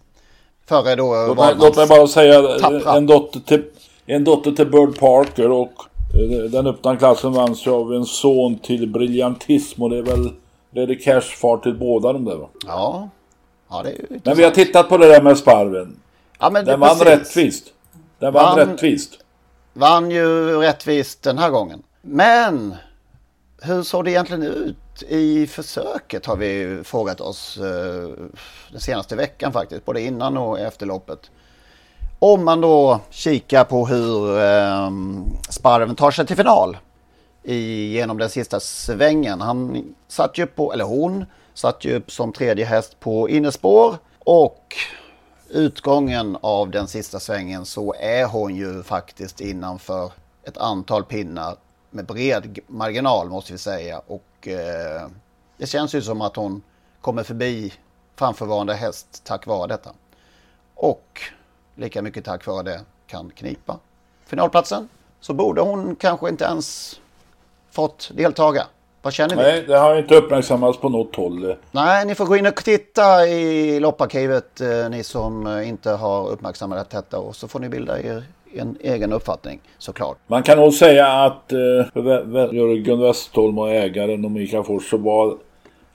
[0.68, 2.96] Före då Låt mig, låt mig bara säga tappra.
[2.96, 3.64] en dotter, till,
[4.06, 5.72] en dotter till Bird Parker och
[6.14, 10.32] eh, den öppna klassen vanns ju av en son till Briljantism och det är väl
[10.74, 12.48] Lady Cash far till båda de där va?
[12.66, 13.08] Ja,
[13.70, 15.96] ja det är ju Men vi har tittat på det där med Sparven.
[16.38, 17.06] Ja, men det- Den vann precis.
[17.06, 17.64] rättvist.
[18.18, 19.10] Den vann Vann- rättvist.
[19.72, 21.82] Vann ju rättvist den här gången.
[22.02, 22.74] Men
[23.66, 28.26] hur såg det egentligen ut i försöket har vi frågat oss eh,
[28.70, 29.84] den senaste veckan faktiskt.
[29.84, 31.30] Både innan och efter loppet.
[32.18, 34.90] Om man då kikar på hur eh,
[35.50, 36.76] Sparven tar sig till final
[37.42, 39.40] i, genom den sista svängen.
[39.40, 41.24] Han satt ju på, eller hon
[41.54, 44.76] satt ju upp som tredje häst på innerspår och
[45.48, 50.12] utgången av den sista svängen så är hon ju faktiskt innanför
[50.44, 51.56] ett antal pinnar
[51.96, 54.00] med bred marginal måste vi säga.
[54.06, 55.08] Och eh,
[55.56, 56.62] det känns ju som att hon
[57.00, 57.72] kommer förbi
[58.16, 59.90] framförvarande häst tack vare detta.
[60.74, 61.20] Och
[61.74, 63.78] lika mycket tack vare det kan knipa
[64.26, 64.88] finalplatsen.
[65.20, 67.00] Så borde hon kanske inte ens
[67.70, 68.66] fått deltaga.
[69.02, 69.42] Vad känner vi?
[69.42, 71.56] Nej, det har inte uppmärksammats på något håll.
[71.70, 76.28] Nej, ni får gå in och titta i lopparkivet, eh, ni som eh, inte har
[76.28, 77.18] uppmärksammat detta.
[77.18, 78.24] Och så får ni bilda er
[78.58, 80.18] en egen uppfattning såklart.
[80.26, 81.58] Man kan nog säga att eh,
[82.52, 85.36] Jörgen Westholm och ägaren och Mikael Fors så var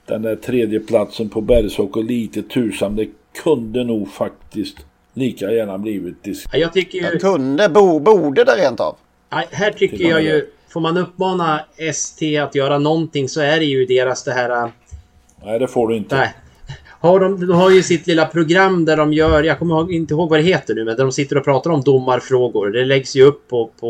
[0.05, 2.95] den där tredje platsen på Bergsåker lite tursam.
[2.95, 3.07] Det
[3.43, 4.77] kunde nog faktiskt
[5.13, 6.49] lika gärna blivit disk.
[6.51, 7.03] Ja, jag tycker ju...
[7.03, 8.95] Jag kunde, bo, borde det rent av.
[9.29, 13.65] Ja, här tycker jag ju, får man uppmana ST att göra någonting så är det
[13.65, 14.71] ju deras det här...
[15.43, 16.15] Nej, det får du inte.
[16.15, 16.33] Nej.
[17.01, 20.29] Har de, de har ju sitt lilla program där de gör, jag kommer inte ihåg
[20.29, 22.69] vad det heter nu, men där de sitter och pratar om domarfrågor.
[22.69, 23.69] Det läggs ju upp på...
[23.79, 23.87] på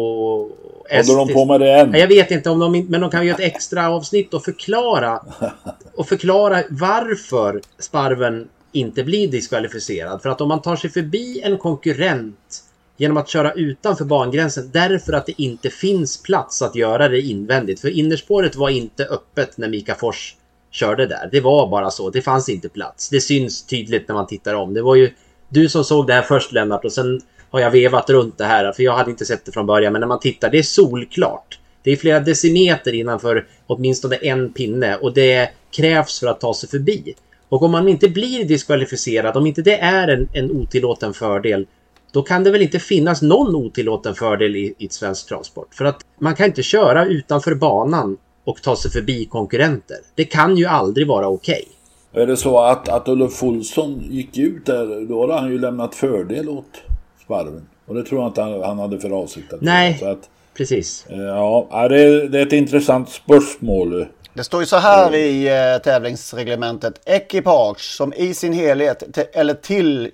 [0.90, 1.94] Håller de på med det än?
[1.94, 5.20] Jag vet inte om de, men de kan ju göra ett extra avsnitt och förklara
[5.96, 10.22] och förklara varför Sparven inte blir diskvalificerad.
[10.22, 12.64] För att om man tar sig förbi en konkurrent
[12.98, 17.80] genom att köra utanför bangränsen därför att det inte finns plats att göra det invändigt.
[17.80, 20.36] För innerspåret var inte öppet när Mika Fors
[20.72, 21.30] körde där.
[21.32, 22.10] Det var bara så.
[22.10, 23.10] Det fanns inte plats.
[23.10, 24.74] Det syns tydligt när man tittar om.
[24.74, 25.12] Det var ju
[25.50, 28.72] du som såg det här först Lennart och sen har jag vevat runt det här
[28.72, 29.94] för jag hade inte sett det från början.
[29.94, 31.60] Men när man tittar, det är solklart.
[31.84, 36.70] Det är flera decimeter innanför åtminstone en pinne och det krävs för att ta sig
[36.70, 37.16] förbi.
[37.50, 41.68] Och om man inte blir diskvalificerad, om inte det är en, en otillåten fördel,
[42.12, 45.76] då kan det väl inte finnas någon otillåten fördel i, i ett svenskt travsport.
[45.76, 49.98] För att man kan inte köra utanför banan och ta sig förbi konkurrenter.
[50.16, 51.66] Det kan ju aldrig vara okej.
[52.12, 52.24] Okay.
[52.24, 55.96] Är det så att, att Olof Olsson gick ut där, då hade han ju lämnat
[55.96, 56.82] fördel åt
[57.24, 57.68] Sparven.
[57.86, 61.06] Och det tror jag inte han, han hade för avsikt att Nej, så att, precis.
[61.10, 64.06] Ja, det är, det är ett intressant spörsmål.
[64.34, 67.02] Det står ju så här i eh, tävlingsreglementet.
[67.06, 70.12] Ekipage som i sin helhet eller till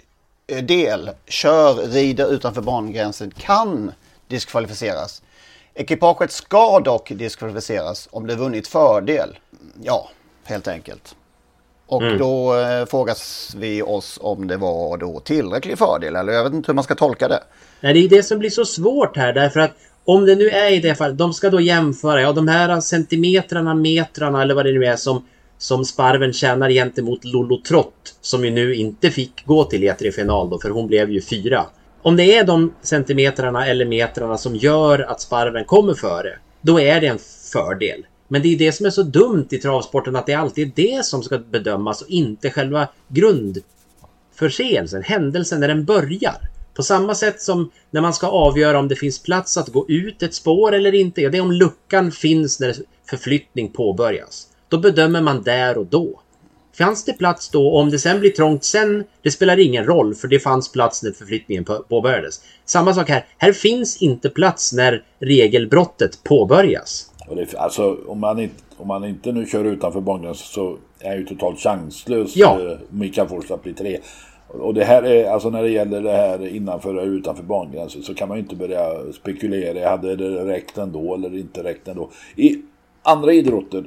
[0.48, 3.92] eh, del kör, rider utanför bangränsen kan
[4.28, 5.22] diskvalificeras.
[5.80, 9.38] Ekipaget ska dock diskvalificeras om det vunnit fördel.
[9.84, 10.10] Ja,
[10.44, 11.16] helt enkelt.
[11.88, 12.18] Och mm.
[12.18, 16.72] då eh, frågas vi oss om det var då tillräcklig fördel eller jag vet inte
[16.72, 17.44] hur man ska tolka det.
[17.82, 19.72] Nej, det är det som blir så svårt här därför att
[20.06, 23.74] om det nu är i det fallet, de ska då jämföra, ja de här centimetrarna,
[23.74, 25.26] metrarna eller vad det nu är som,
[25.58, 30.60] som Sparven tjänar gentemot Lolo Trott som ju nu inte fick gå till E3-final då
[30.60, 31.66] för hon blev ju fyra.
[32.08, 37.02] Om det är de centimetrarna eller metrarna som gör att Sparven kommer före, då är
[37.02, 37.20] det en
[37.54, 38.06] fördel.
[38.28, 41.06] Men det är det som är så dumt i travsporten att det alltid är det
[41.06, 46.38] som ska bedömas och inte själva grundförseelsen, händelsen när den börjar.
[46.74, 50.24] På samma sätt som när man ska avgöra om det finns plats att gå ut
[50.24, 51.22] ett spår eller inte.
[51.22, 52.76] Ja, det är om luckan finns när
[53.10, 54.48] förflyttning påbörjas.
[54.70, 56.22] Då bedömer man där och då.
[56.78, 57.78] Fanns det plats då?
[57.78, 61.12] Om det sen blir trångt sen, det spelar ingen roll för det fanns plats när
[61.12, 62.42] förflyttningen påbörjades.
[62.66, 63.26] Samma sak här.
[63.38, 67.12] Här finns inte plats när regelbrottet påbörjas.
[67.36, 71.26] Det, alltså, om, man inte, om man inte nu kör utanför bangränsen så är ju
[71.26, 72.60] totalt chanslös ja.
[72.62, 74.00] eh, Mikael Fors att bli tre.
[74.48, 78.14] Och det här är, alltså när det gäller det här innanför och utanför bangränsen så
[78.14, 79.90] kan man ju inte börja spekulera.
[79.90, 82.10] Hade det räckt ändå eller inte räckt ändå?
[82.36, 82.62] I
[83.04, 83.84] andra idrotter,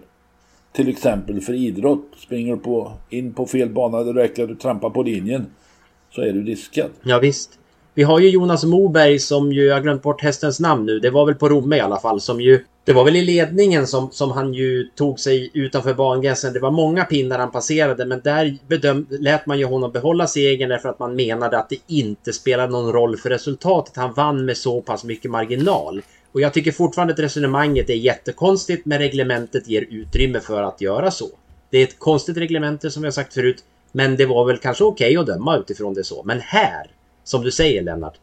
[0.72, 4.54] till exempel för idrott, springer du på, in på fel bana, det räcker att du
[4.54, 5.46] trampar på linjen
[6.11, 6.90] så är du diskad.
[7.02, 7.50] Ja visst.
[7.94, 11.11] Vi har ju Jonas Moberg som ju, jag har glömt bort hästens namn nu, det
[11.11, 14.11] var väl på Romme i alla fall, som ju det var väl i ledningen som,
[14.11, 16.52] som han ju tog sig utanför bangränsen.
[16.52, 20.68] Det var många pinnar han passerade men där bedöm, lät man ju honom behålla segern
[20.68, 23.96] därför att man menade att det inte spelade någon roll för resultatet.
[23.96, 26.02] Han vann med så pass mycket marginal.
[26.33, 31.11] Och jag tycker fortfarande att resonemanget är jättekonstigt men reglementet ger utrymme för att göra
[31.11, 31.29] så.
[31.71, 34.85] Det är ett konstigt reglemente som vi har sagt förut men det var väl kanske
[34.85, 36.23] okej okay att döma utifrån det så.
[36.23, 36.87] Men här,
[37.25, 38.14] som du säger Lennart,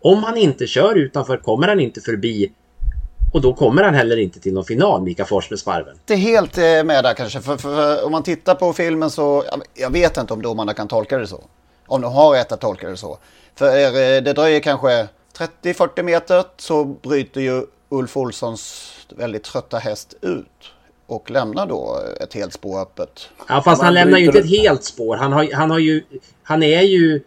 [0.00, 2.52] om han inte kör utanför kommer han inte förbi
[3.32, 5.96] och då kommer han heller inte till någon final, Mika Fors med Sparven.
[6.04, 7.40] Det är helt eh, med där kanske.
[7.40, 9.44] För, för, för, om man tittar på filmen så,
[9.74, 11.44] jag vet inte om domarna kan tolka det så.
[11.86, 13.18] Om de har rätt att tolka det så.
[13.54, 15.08] För eh, det dröjer kanske
[15.62, 20.72] 30-40 meter så bryter ju Ulf Olssons väldigt trötta häst ut.
[21.06, 23.28] Och lämnar då ett helt spår öppet.
[23.48, 25.16] Ja fast han lämnar ju inte ett helt spår.
[25.16, 26.02] Han, har, han, har ju,
[26.42, 27.20] han är ju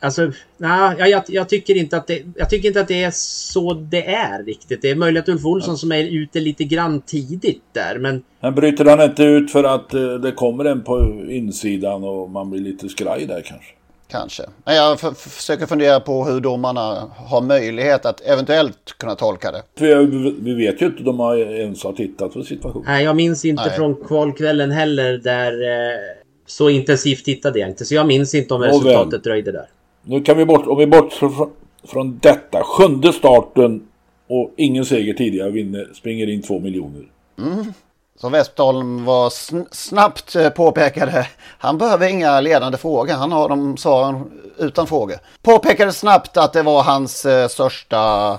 [0.00, 3.74] Alltså, nej, jag, jag, tycker inte att det, jag tycker inte att det är så
[3.74, 4.82] det är riktigt.
[4.82, 8.22] Det är möjligt att Ulf Olsson som är ute lite grann tidigt där, men...
[8.40, 12.50] Men bryter han inte ut för att eh, det kommer en på insidan och man
[12.50, 13.72] blir lite skraj där kanske?
[14.08, 14.42] Kanske.
[14.64, 19.62] Men jag försöker fundera på hur domarna har möjlighet att eventuellt kunna tolka det.
[19.74, 22.84] Vi, vi vet ju inte, de har ens har tittat på situationen.
[22.86, 23.76] Nej, jag minns inte Nej.
[23.76, 25.98] från kvalkvällen heller där eh,
[26.46, 27.84] så intensivt tittade jag inte.
[27.84, 29.66] Så jag minns inte om resultatet dröjde där.
[30.02, 31.50] Nu kan vi bort, om vi bortser från,
[31.84, 32.62] från detta.
[32.64, 33.82] Sjunde starten
[34.28, 37.02] och ingen seger tidigare vinner, springer in två miljoner.
[37.38, 37.72] Mm.
[38.20, 41.26] Som Westholm var sn snabbt eh, påpekade,
[41.58, 45.16] han behöver inga ledande frågor, han har de svaren utan frågor.
[45.42, 48.38] Påpekade snabbt att det var hans eh, största,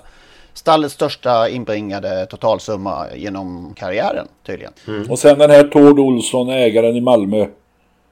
[0.53, 4.73] stallets största inbringade totalsumma genom karriären tydligen.
[4.87, 5.11] Mm.
[5.11, 7.45] Och sen den här Tord Olsson, ägaren i Malmö,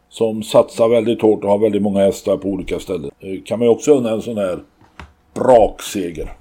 [0.09, 3.11] som satsar väldigt hårt och har väldigt många hästar på olika ställen.
[3.19, 4.59] Eh, kan man ju också unna en sån här
[5.33, 6.33] brakseger.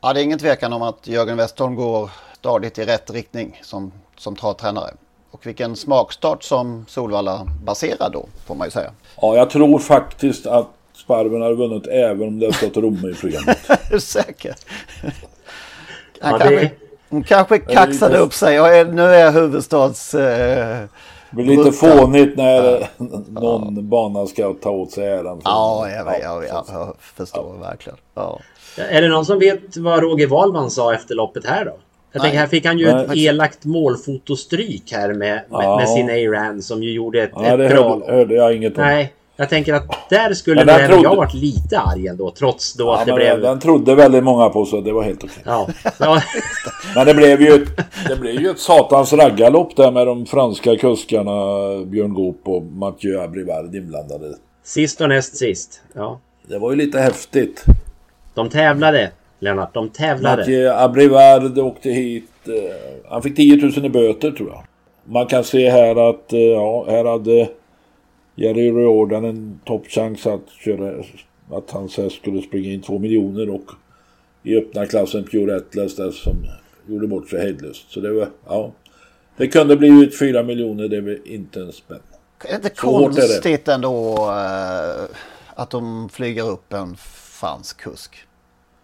[0.00, 3.92] Ja, det är ingen tvekan om att Jörgen Westholm går stadigt i rätt riktning som,
[4.16, 4.90] som travtränare.
[5.30, 8.90] Och vilken smakstart som Solvalla baserar då, får man ju säga.
[9.20, 13.14] Ja, jag tror faktiskt att Sparven hade vunnit även om det hade stått Romme i
[13.14, 13.58] programmet.
[13.70, 14.54] är du säker?
[16.20, 16.70] Han ja, kanske, det...
[17.08, 18.24] Hon kanske kaxade lite...
[18.24, 20.14] upp sig och är, nu är huvudstads...
[20.14, 20.84] Eh,
[21.30, 22.86] det blir lite fånigt när ja.
[23.28, 23.82] någon ja.
[23.82, 25.40] bana ska ta åt sig äran.
[25.44, 27.98] Ja, jag, jag, jag, jag förstår verkligen.
[28.14, 28.40] Ja.
[28.76, 31.76] Är det någon som vet vad Roger Wahlman sa efter loppet här då?
[32.14, 33.04] Jag tänker här fick han ju Nej.
[33.04, 35.76] ett elakt målfotostryk här med, med, ja.
[35.76, 37.90] med sin A-Ran som ju gjorde ett, ja, ett bra...
[37.90, 38.84] Hörde, hörde jag inget om.
[38.84, 41.02] Nej, jag tänker att där skulle väl trodde...
[41.02, 43.40] jag varit lite arg ändå trots då ja, att det blev...
[43.40, 45.42] Den trodde väldigt många på så det var helt okej.
[45.44, 45.68] Ja.
[45.98, 46.22] ja.
[46.94, 47.66] men det blev ju
[48.08, 51.30] det blev ju ett satans raggarlopp där med de franska kuskarna
[51.84, 54.34] Björn Goop och Mathieu Abrivard inblandade.
[54.64, 55.82] Sist och näst sist.
[55.92, 56.20] Ja.
[56.48, 57.64] Det var ju lite häftigt.
[58.34, 59.74] De tävlade, Lennart.
[59.74, 60.36] De tävlade.
[60.36, 62.30] Mathieu Abrivard åkte hit.
[62.46, 64.64] Eh, han fick 10 000 i böter tror jag.
[65.04, 67.48] Man kan se här att eh, ja, här hade
[68.34, 71.04] Jerry Riordan en toppchans att köra
[71.50, 73.70] att hans häst skulle springa in två miljoner och
[74.42, 76.46] i öppna klassen Pure Atlas där som
[76.86, 77.90] gjorde bort sig hejdlöst.
[77.90, 78.72] Så det var, ja.
[79.36, 82.00] Det kunde blivit fyra miljoner, det var inte en spänn.
[82.44, 85.16] Är det inte konstigt ändå uh,
[85.54, 86.96] att de flyger upp en
[87.40, 88.26] fransk kusk?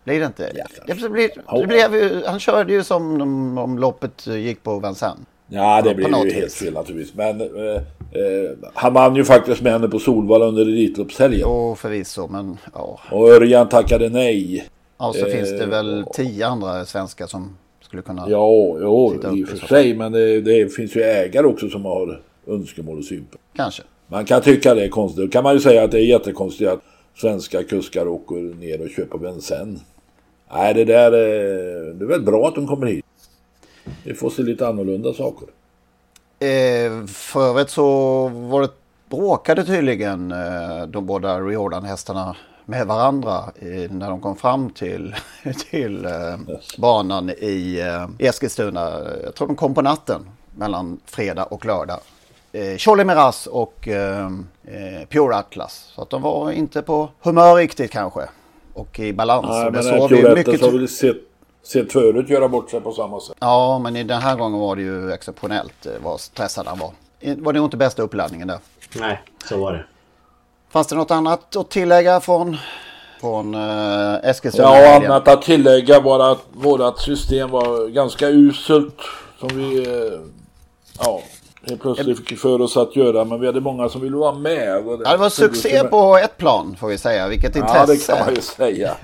[0.04, 0.50] Blir det inte?
[0.54, 5.18] Ja, det blir, det blev, han körde ju som om, om loppet gick på Vincennes.
[5.52, 7.14] Ja, det blev ju helt fel naturligtvis.
[7.14, 11.40] Men eh, eh, han vann ju faktiskt med henne på Solvalla under Elitloppshelgen.
[11.40, 13.00] Jo, förvisso, men ja.
[13.10, 14.68] Och Örjan tackade nej.
[14.98, 19.44] Ja, så eh, finns det väl tio andra svenskar som skulle kunna Ja, jo, i
[19.44, 19.94] och för sig.
[19.94, 23.40] Men det, det, finns ju ägare också som har önskemål och synpunkter.
[23.56, 23.82] Kanske.
[24.06, 25.24] Man kan tycka det är konstigt.
[25.24, 26.80] Då kan man ju säga att det är jättekonstigt att
[27.20, 29.80] svenska kuskar åker ner och köper bensin.
[30.52, 33.04] Nej, det där är, det är väl bra att de kommer hit.
[34.04, 35.48] Vi får se lite annorlunda saker.
[36.38, 38.70] Eh, övrigt så var det
[39.08, 45.14] bråkade tydligen eh, de båda Riordan-hästarna med varandra eh, när de kom fram till,
[45.70, 46.38] till eh,
[46.78, 48.90] banan i eh, Eskilstuna.
[49.24, 50.20] Jag tror de kom på natten
[50.56, 52.00] mellan fredag och lördag.
[52.52, 54.26] Eh, Charlie Miraz och eh,
[54.64, 55.92] eh, Pure Atlas.
[55.94, 58.20] Så att de var inte på humör riktigt kanske.
[58.74, 59.46] Och i balans.
[59.48, 60.60] Nej, och det men såg vi mycket...
[60.60, 61.16] har väl sett
[61.62, 63.36] sett förut göra bort sig på samma sätt.
[63.40, 66.90] Ja, men i den här gången var det ju exceptionellt eh, vad stressad han var.
[67.36, 68.58] Var det nog inte bästa uppladdningen där?
[68.96, 69.84] Nej, så var det.
[70.70, 72.56] Fanns det något annat att tillägga från,
[73.20, 74.68] från uh, Eskilstuna?
[74.68, 78.96] Ja, annat att tillägga var att vårt system var ganska uselt.
[79.38, 80.20] Som vi, uh,
[80.98, 81.22] ja,
[81.78, 83.24] plötsligt fick för oss att göra.
[83.24, 84.84] Men vi hade många som ville vara med.
[84.84, 87.28] Det, ja, det var succé på ett plan får vi säga.
[87.28, 87.78] Vilket intresse.
[87.78, 88.96] Ja, det kan man ju säga.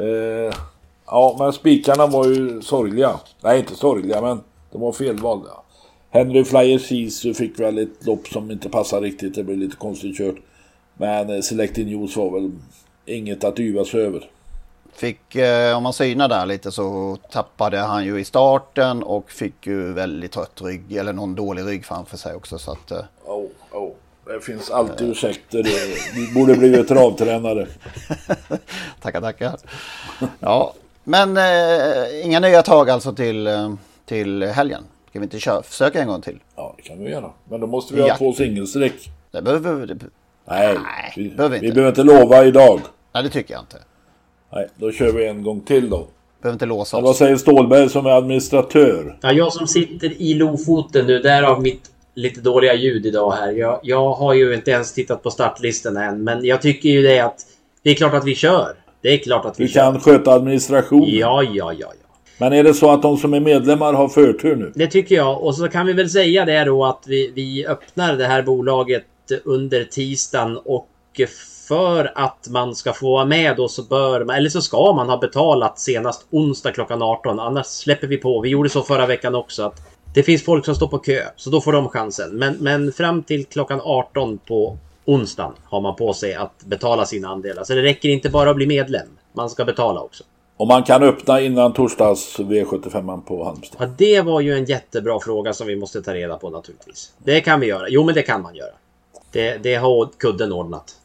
[0.00, 0.54] uh,
[1.06, 3.20] Ja, men spikarna var ju sorgliga.
[3.42, 4.40] Nej, inte sorgliga, men
[4.72, 5.50] de var felvalda.
[6.10, 9.34] Henry Flyer Sisu fick väl ett lopp som inte passade riktigt.
[9.34, 10.36] Det blev lite konstigt kört.
[10.94, 12.50] Men eh, Selected News var väl
[13.06, 14.30] inget att yvas över.
[14.96, 19.66] Fick, eh, om man synar där lite så tappade han ju i starten och fick
[19.66, 22.90] ju väldigt trött rygg eller någon dålig rygg framför sig också så att...
[22.90, 23.92] Eh, oh, oh.
[24.26, 25.62] Det finns alltid ursäkter.
[26.14, 27.66] Du borde blivit travtränare.
[29.00, 29.56] tackar, tackar.
[30.40, 34.82] Ja, men eh, inga nya tag alltså till, eh, till helgen?
[35.10, 36.38] Ska vi inte köra, försöka en gång till?
[36.56, 37.30] Ja, det kan vi göra.
[37.44, 38.16] Men då måste vi ha ja.
[38.16, 39.10] två singelsträck.
[39.30, 39.98] Det behöver vi det...
[40.44, 42.80] Nej, Nej vi, behöver vi, vi behöver inte lova idag.
[43.12, 43.78] Nej, det tycker jag inte.
[44.56, 46.06] Nej, då kör vi en gång till då.
[46.42, 47.02] Behöver inte låsa oss.
[47.04, 49.18] vad säger Stålberg som är administratör?
[49.22, 53.52] Ja, jag som sitter i Lofoten nu, därav mitt lite dåliga ljud idag här.
[53.52, 57.20] Jag, jag har ju inte ens tittat på startlistan än, men jag tycker ju det
[57.20, 57.36] att
[57.82, 58.74] det är klart att vi kör.
[59.02, 61.10] Det är klart att vi Du kan sköta administrationen.
[61.10, 62.18] Ja, ja, ja, ja.
[62.38, 64.72] Men är det så att de som är medlemmar har förtur nu?
[64.74, 65.42] Det tycker jag.
[65.42, 69.04] Och så kan vi väl säga det då att vi, vi öppnar det här bolaget
[69.44, 70.88] under tisdagen och
[71.68, 75.08] för att man ska få vara med då så bör man, eller så ska man
[75.08, 77.40] ha betalat senast onsdag klockan 18.
[77.40, 78.40] Annars släpper vi på.
[78.40, 79.80] Vi gjorde så förra veckan också att
[80.14, 82.30] det finns folk som står på kö, så då får de chansen.
[82.30, 87.28] Men, men fram till klockan 18 på onsdagen har man på sig att betala sina
[87.28, 87.64] andelar.
[87.64, 89.08] Så det räcker inte bara att bli medlem.
[89.32, 90.24] Man ska betala också.
[90.56, 93.88] Om man kan öppna innan torsdags V75 på Halmstad.
[93.88, 97.12] Ja, det var ju en jättebra fråga som vi måste ta reda på naturligtvis.
[97.18, 97.88] Det kan vi göra.
[97.88, 98.72] Jo, men det kan man göra.
[99.32, 100.96] Det, det har kudden ordnat.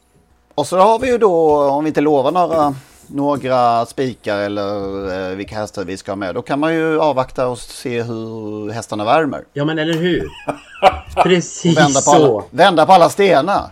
[0.54, 2.74] Och så har vi ju då, om vi inte lovar några,
[3.06, 6.34] några spikar eller eh, vilka hästar vi ska ha med.
[6.34, 9.44] Då kan man ju avvakta och se hur hästarna värmer.
[9.52, 10.28] Ja, men eller hur?
[11.22, 12.38] Precis vända på så.
[12.38, 13.70] Alla, vända på alla stenar.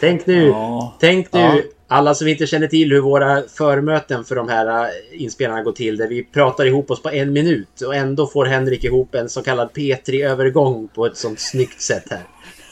[0.00, 0.94] Tänk nu, Ja.
[1.00, 1.56] tänk nu Ja.
[1.88, 5.96] alla som inte känner till hur våra förmöten för de här eh, inspelarna går till.
[5.96, 9.42] Där vi pratar ihop oss på en minut och ändå får Henrik ihop en så
[9.42, 12.22] kallad P3-övergång på ett sånt snyggt sätt här.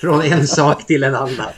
[0.00, 1.50] Från en sak till en annan.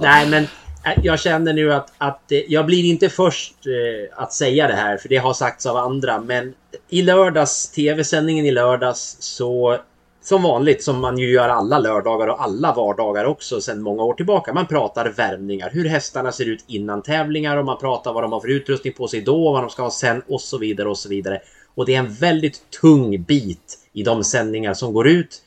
[0.00, 0.46] Nej, men
[0.86, 4.74] Äh, jag känner nu att, att eh, jag blir inte först eh, att säga det
[4.74, 6.20] här, för det har sagts av andra.
[6.20, 6.54] Men
[6.88, 9.78] i lördags, tv-sändningen i lördags, så
[10.22, 14.14] som vanligt, som man ju gör alla lördagar och alla vardagar också sedan många år
[14.14, 14.52] tillbaka.
[14.52, 18.40] Man pratar värmningar, hur hästarna ser ut innan tävlingar och man pratar vad de har
[18.40, 21.08] för utrustning på sig då, vad de ska ha sen och så vidare och så
[21.08, 21.40] vidare.
[21.74, 25.42] Och det är en väldigt tung bit i de sändningar som går ut.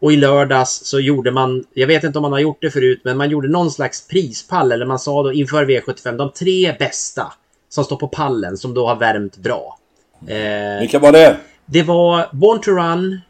[0.00, 3.00] Och i lördags så gjorde man, jag vet inte om man har gjort det förut,
[3.04, 7.32] men man gjorde någon slags prispall eller man sa då inför V75, de tre bästa
[7.68, 9.78] som står på pallen som då har värmt bra.
[10.26, 11.36] Eh, Vilka var det?
[11.66, 13.20] det var Born to Run,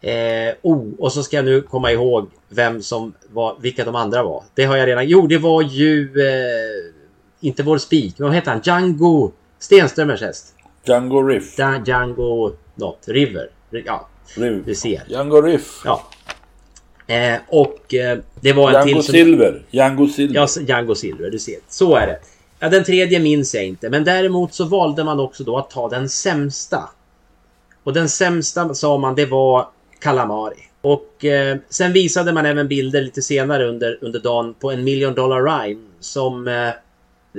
[0.00, 4.22] eh, oh, och så ska jag nu komma ihåg vem som var, vilka de andra
[4.22, 4.42] var.
[4.54, 6.94] Det har jag redan, jo det var ju, eh,
[7.40, 8.60] inte vår spik, vad heter han?
[8.64, 10.54] Django Stenströmers häst.
[10.84, 11.56] Django Riff.
[11.56, 13.50] Da, Django något, River.
[13.70, 14.64] Ja, Riff.
[14.64, 15.02] du ser.
[15.08, 15.82] Django Riff.
[15.84, 16.02] Ja.
[17.08, 19.12] Eh, och eh, det var en Django till som...
[19.12, 19.62] Silver.
[19.70, 20.34] Django Silver.
[20.34, 21.58] Ja, Django Silver, du ser.
[21.68, 22.18] Så är det.
[22.60, 25.88] Ja, den tredje minns jag inte, men däremot så valde man också då att ta
[25.88, 26.88] den sämsta.
[27.82, 29.68] Och den sämsta sa man, det var
[30.00, 30.68] Calamari.
[30.80, 35.14] Och eh, sen visade man även bilder lite senare under, under dagen på en Million
[35.14, 36.48] Dollar Rhyme som...
[36.48, 36.70] Eh,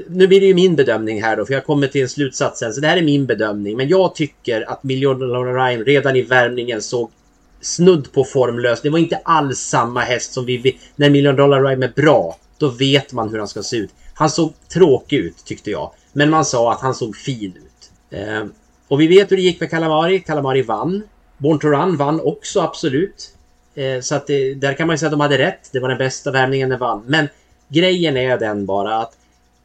[0.09, 2.73] nu blir det ju min bedömning här då, för jag kommer till en slutsats sen.
[2.73, 3.77] Så det här är min bedömning.
[3.77, 7.11] Men jag tycker att Million Dollar Rhyme redan i värmningen såg
[7.61, 8.81] snudd på formlös.
[8.81, 10.79] Det var inte alls samma häst som vi...
[10.95, 13.89] När Million Dollar Rhyme är bra, då vet man hur han ska se ut.
[14.13, 15.91] Han såg tråkig ut, tyckte jag.
[16.13, 17.91] Men man sa att han såg fin ut.
[18.19, 18.45] Eh,
[18.87, 20.19] och vi vet hur det gick med Calamari.
[20.19, 21.03] Calamari vann.
[21.37, 23.35] Born to Run vann också, absolut.
[23.75, 25.69] Eh, så att det, där kan man ju säga att de hade rätt.
[25.71, 27.03] Det var den bästa värmningen den vann.
[27.07, 27.27] Men
[27.67, 29.17] grejen är den bara att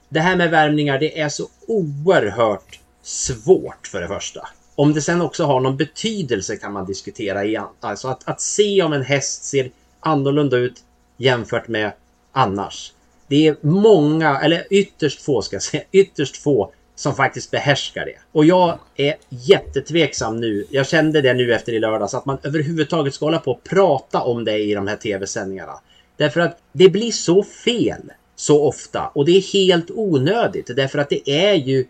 [0.08, 4.48] det här med värmningar, det är så oerhört svårt för det första.
[4.74, 7.66] Om det sen också har någon betydelse kan man diskutera igen.
[7.80, 10.84] Alltså att, att se om en häst ser annorlunda ut
[11.16, 11.92] jämfört med
[12.32, 12.92] annars.
[13.26, 18.16] Det är många, eller ytterst få ska jag säga, ytterst få som faktiskt behärskar det.
[18.32, 20.66] Och jag är jättetveksam nu.
[20.70, 24.22] Jag kände det nu efter i lördags att man överhuvudtaget ska hålla på och prata
[24.22, 25.80] om det i de här tv-sändningarna.
[26.16, 31.08] Därför att det blir så fel så ofta och det är helt onödigt därför att
[31.08, 31.86] det är ju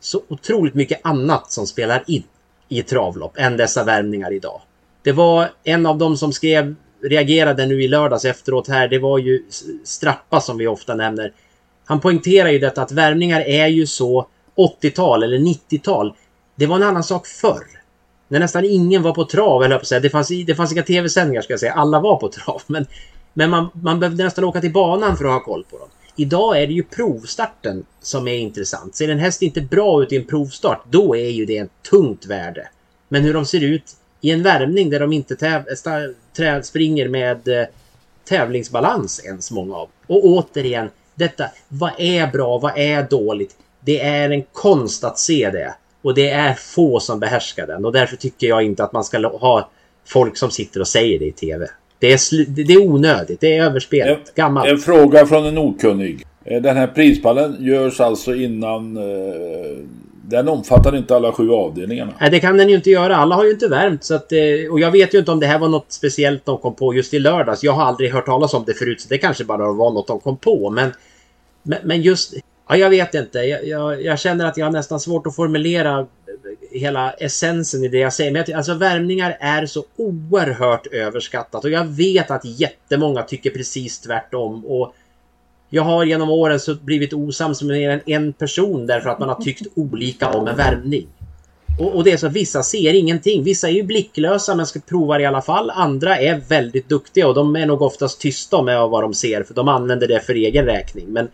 [0.00, 2.22] så otroligt mycket annat som spelar in
[2.68, 4.60] i ett travlopp än dessa värmningar idag.
[5.02, 9.18] Det var en av dem som skrev, reagerade nu i lördags efteråt här, det var
[9.18, 9.44] ju
[9.84, 11.32] Strappa som vi ofta nämner.
[11.84, 16.14] Han poängterar ju detta att värmningar är ju så 80-tal eller 90-tal.
[16.54, 17.64] Det var en annan sak förr.
[18.28, 20.00] När nästan ingen var på trav, eller jag höll på att säga.
[20.00, 21.72] Det fanns, det fanns inga tv-sändningar ska jag säga.
[21.72, 22.62] Alla var på trav.
[22.66, 22.86] Men,
[23.34, 25.88] men man, man behövde nästan åka till banan för att ha koll på dem.
[26.16, 28.96] Idag är det ju provstarten som är intressant.
[28.96, 32.26] Ser en häst inte bra ut i en provstart, då är ju det ett tungt
[32.26, 32.68] värde.
[33.08, 37.66] Men hur de ser ut i en värmning där de inte täv- springer med eh,
[38.28, 39.88] tävlingsbalans ens många av.
[40.06, 43.56] Och återigen, detta, vad är bra, vad är dåligt?
[43.80, 45.74] Det är en konst att se det.
[46.02, 47.84] Och det är få som behärskar den.
[47.84, 49.70] Och därför tycker jag inte att man ska ha
[50.04, 51.66] folk som sitter och säger det i TV.
[51.98, 54.68] Det är, det är onödigt, det är överspelat, gammalt.
[54.68, 56.26] En fråga från en okunnig.
[56.44, 58.96] Eh, Den här prispallen görs alltså innan...
[58.96, 59.76] Eh,
[60.28, 62.12] den omfattar inte alla sju avdelningarna.
[62.20, 63.16] Nej, det kan den ju inte göra.
[63.16, 64.04] Alla har ju inte värmt.
[64.04, 64.38] Så att, eh,
[64.70, 67.14] och jag vet ju inte om det här var något speciellt de kom på just
[67.14, 67.64] i lördags.
[67.64, 70.20] Jag har aldrig hört talas om det förut, så det kanske bara var något de
[70.20, 70.70] kom på.
[70.70, 70.92] Men,
[71.62, 72.34] men, men just...
[72.68, 73.38] Ja, jag vet inte.
[73.38, 76.06] Jag, jag, jag känner att jag har nästan svårt att formulera eh,
[76.70, 78.32] hela essensen i det jag säger.
[78.32, 81.64] Men jag, alltså värmningar är så oerhört överskattat.
[81.64, 84.66] Och jag vet att jättemånga tycker precis tvärtom.
[84.66, 84.94] Och
[85.70, 89.28] jag har genom åren så blivit osams med mer än en person därför att man
[89.28, 91.06] har tyckt olika om en värmning.
[91.78, 93.42] Och, och det är så att vissa ser ingenting.
[93.42, 95.70] Vissa är ju blicklösa men ska prova det i alla fall.
[95.70, 99.54] Andra är väldigt duktiga och de är nog oftast tysta med vad de ser för
[99.54, 101.06] de använder det för egen räkning.
[101.08, 101.28] Men,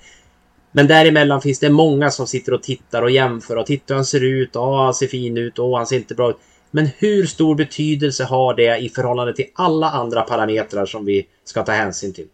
[0.72, 4.04] men däremellan finns det många som sitter och tittar och jämför och tittar hur han
[4.04, 4.50] ser ut.
[4.52, 5.58] Ja, han ser fin ut.
[5.58, 6.36] och han ser inte bra ut.
[6.70, 11.62] Men hur stor betydelse har det i förhållande till alla andra parametrar som vi ska
[11.62, 12.26] ta hänsyn till?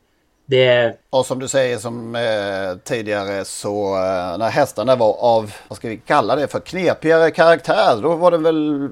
[0.46, 0.96] Det...
[1.10, 5.88] Och som du säger som eh, tidigare så eh, när hästarna var av, vad ska
[5.88, 7.98] vi kalla det för, knepigare karaktär.
[8.02, 8.88] Då var det väl...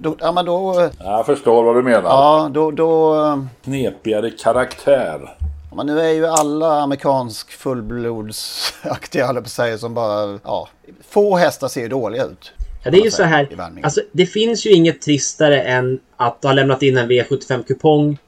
[0.00, 0.90] Då, ja men då...
[0.98, 2.02] Jag förstår vad du menar.
[2.02, 2.70] Ja, då...
[2.70, 5.37] då knepigare karaktär.
[5.78, 10.40] Men nu är ju alla amerikansk fullblodsaktiga, höll på säga, som bara...
[10.44, 10.68] Ja,
[11.08, 12.52] få hästar ser ju dåliga ut.
[12.84, 13.70] Ja, det är ju så här.
[13.82, 18.18] Alltså, det finns ju inget tristare än att ha lämnat in en V75-kupong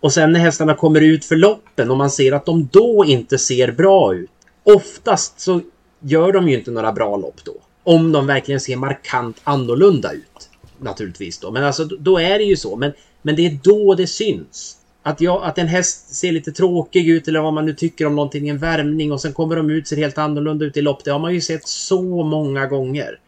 [0.00, 3.38] och sen när hästarna kommer ut för loppen och man ser att de då inte
[3.38, 4.30] ser bra ut.
[4.62, 5.60] Oftast så
[6.00, 7.54] gör de ju inte några bra lopp då.
[7.82, 10.50] Om de verkligen ser markant annorlunda ut.
[10.78, 11.50] Naturligtvis då.
[11.50, 12.76] Men alltså då är det ju så.
[12.76, 12.92] Men,
[13.22, 14.77] men det är då det syns.
[15.02, 18.16] Att, jag, att en häst ser lite tråkig ut eller vad man nu tycker om
[18.16, 21.04] någonting en värmning och sen kommer de ut ser helt annorlunda ut i lopp.
[21.04, 23.20] Det har man ju sett så många gånger.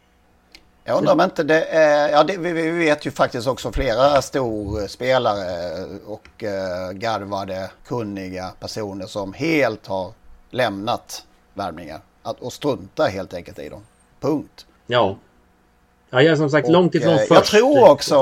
[0.83, 4.21] Jag undrar om inte det är, ja det, vi, vi, vet ju faktiskt också flera
[4.21, 5.45] storspelare
[6.05, 10.13] och eh, garvade, kunniga personer som helt har
[10.49, 12.01] lämnat värmningar.
[12.23, 13.81] Att, och struntar helt enkelt i dem.
[14.19, 14.65] Punkt.
[14.87, 15.17] Ja.
[16.13, 17.31] Ja, jag är som sagt och, långt ifrån eh, först.
[17.31, 18.15] Jag tror också,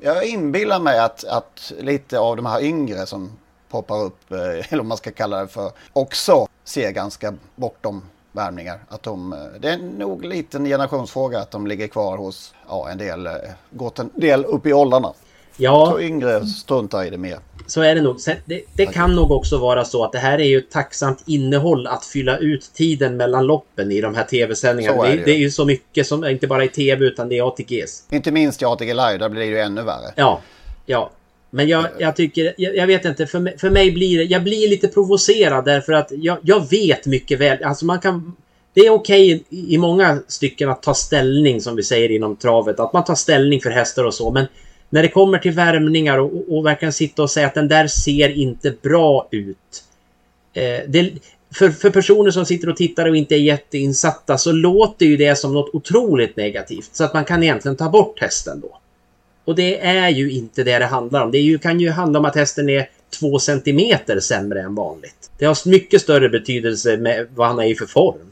[0.00, 3.32] jag inbillar mig att, att lite av de här yngre som
[3.68, 4.38] poppar upp, eh,
[4.72, 8.80] eller om man ska kalla det för, också ser ganska bortom värmningar.
[8.88, 12.90] Att de, eh, det är nog lite en generationsfråga att de ligger kvar hos ja,
[12.90, 13.28] en del,
[13.70, 15.12] gått en del upp i åldrarna.
[15.56, 15.90] Ja.
[15.92, 17.38] Så yngre struntar i det mer.
[17.66, 18.18] Så är det nog.
[18.44, 21.86] Det, det kan nog också vara så att det här är ju ett tacksamt innehåll
[21.86, 25.02] att fylla ut tiden mellan loppen i de här tv-sändningarna.
[25.02, 27.48] Det, det, det, är ju så mycket som, inte bara i tv utan det är
[27.48, 28.04] ATGs.
[28.10, 30.12] Inte minst i ATG Live, där blir det ju ännu värre.
[30.16, 30.40] Ja,
[30.86, 31.10] ja.
[31.50, 34.42] Men jag, jag tycker, jag, jag, vet inte, för mig, för mig blir det, jag
[34.42, 38.36] blir lite provocerad därför att jag, jag vet mycket väl, alltså man kan
[38.74, 42.80] det är okej okay i många stycken att ta ställning som vi säger inom travet.
[42.80, 44.30] Att man tar ställning för hästar och så.
[44.30, 44.46] Men
[44.94, 47.86] när det kommer till värmningar och, och, och verkligen sitta och säga att den där
[47.86, 49.84] ser inte bra ut.
[50.52, 51.12] Eh, det,
[51.54, 55.36] för, för personer som sitter och tittar och inte är jätteinsatta så låter ju det
[55.36, 56.90] som något otroligt negativt.
[56.92, 58.78] Så att man kan egentligen ta bort hästen då.
[59.44, 61.30] Och det är ju inte det det handlar om.
[61.30, 62.88] Det ju, kan ju handla om att hästen är
[63.20, 65.30] två centimeter sämre än vanligt.
[65.38, 68.30] Det har mycket större betydelse med vad han är i för form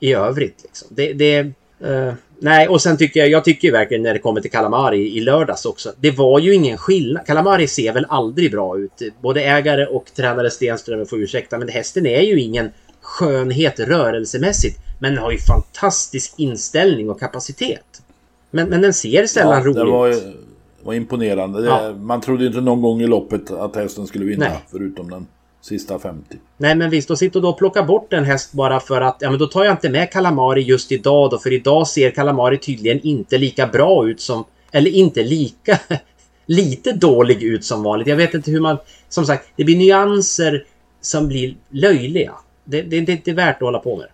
[0.00, 0.60] i övrigt.
[0.62, 0.88] Liksom.
[0.90, 1.38] Det, det,
[1.80, 2.14] eh,
[2.44, 5.66] nej, och sen tycker jag, jag tycker verkligen när det kommer till Kalamari i lördags
[5.66, 5.92] också.
[6.00, 7.26] Det var ju ingen skillnad.
[7.26, 9.02] Kalamari ser väl aldrig bra ut.
[9.20, 12.70] Både ägare och tränare Stenström får ursäkta, men hästen är ju ingen
[13.00, 14.78] skönhet rörelsemässigt.
[14.98, 18.02] Men har ju fantastisk inställning och kapacitet.
[18.50, 20.36] Men, men den ser sällan ja, rolig det var, ut.
[20.82, 21.64] var imponerande.
[21.64, 21.92] Ja.
[21.92, 24.58] man trodde inte någon gång i loppet att hästen skulle vinna, Nej.
[24.70, 25.26] förutom den
[25.64, 26.36] sista 50.
[26.56, 29.30] Nej men visst, och sitta då och plocka bort en häst bara för att ja
[29.30, 33.00] men då tar jag inte med Kalamari just idag då för idag ser Kalamari tydligen
[33.00, 35.78] inte lika bra ut som eller inte lika
[36.46, 38.08] lite dålig ut som vanligt.
[38.08, 40.64] Jag vet inte hur man som sagt, det blir nyanser
[41.00, 42.32] som blir löjliga.
[42.64, 44.08] Det, det, det är inte värt att hålla på med.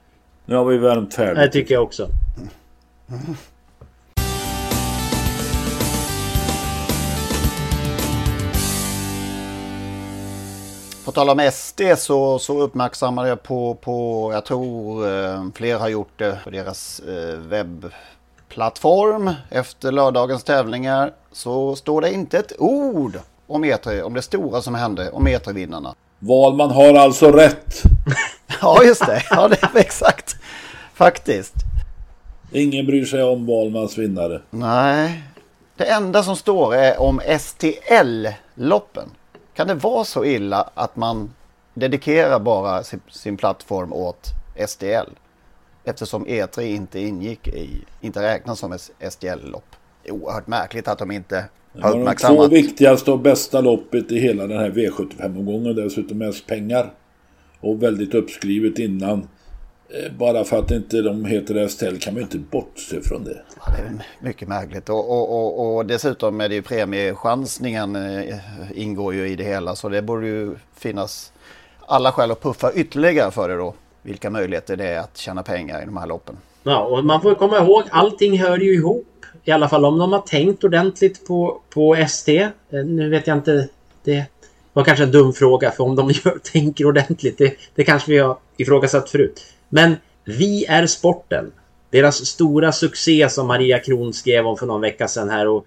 [0.44, 1.36] Nu har vi värmt färdigt.
[1.36, 2.08] Det tycker jag också.
[11.10, 15.88] På tal om SD så, så uppmärksammade jag på, på, jag tror eh, fler har
[15.88, 19.30] gjort det på deras eh, webbplattform.
[19.50, 24.74] Efter lördagens tävlingar så står det inte ett ord om E3, om det stora som
[24.74, 25.94] hände, om E3-vinnarna.
[26.18, 27.82] Valman har alltså rätt.
[28.62, 29.22] ja, just det.
[29.30, 30.36] Ja, det är exakt.
[30.94, 31.54] Faktiskt.
[32.52, 34.40] Ingen bryr sig om Valmans vinnare.
[34.50, 35.22] Nej.
[35.76, 39.08] Det enda som står är om STL-loppen.
[39.60, 41.30] Kan det vara så illa att man
[41.74, 44.26] dedikerar bara sin, sin plattform åt
[44.66, 45.10] SDL?
[45.84, 49.76] Eftersom E3 inte ingick i, inte räknas som ett SDL-lopp.
[50.08, 51.44] Oerhört märkligt att de inte
[51.80, 52.36] har uppmärksammat.
[52.36, 55.76] Det var de två viktigaste och bästa loppet i hela den här V75-omgången.
[55.76, 56.92] Dessutom mest pengar.
[57.60, 59.28] Och väldigt uppskrivet innan.
[59.92, 63.42] Eh, bara för att inte de heter STL kan man ju inte bortse från det.
[63.56, 68.36] Ja, det är mycket märkligt och, och, och, och dessutom är det ju premiechansningen eh,
[68.74, 71.32] ingår ju i det hela så det borde ju finnas
[71.86, 73.74] alla skäl att puffa ytterligare för det då.
[74.02, 76.36] Vilka möjligheter det är att tjäna pengar i de här loppen.
[76.62, 79.06] Ja, och man får komma ihåg allting hör ju ihop.
[79.44, 82.38] I alla fall om de har tänkt ordentligt på, på ST.
[82.38, 83.68] Eh, nu vet jag inte.
[84.04, 84.24] Det
[84.72, 87.38] var kanske en dum fråga för om de gör, tänker ordentligt.
[87.38, 89.42] Det, det kanske vi har ifrågasatt förut.
[89.68, 91.52] Men Vi är sporten.
[91.90, 95.48] Deras stora succé som Maria Kron skrev om för någon vecka sedan här.
[95.48, 95.66] Och,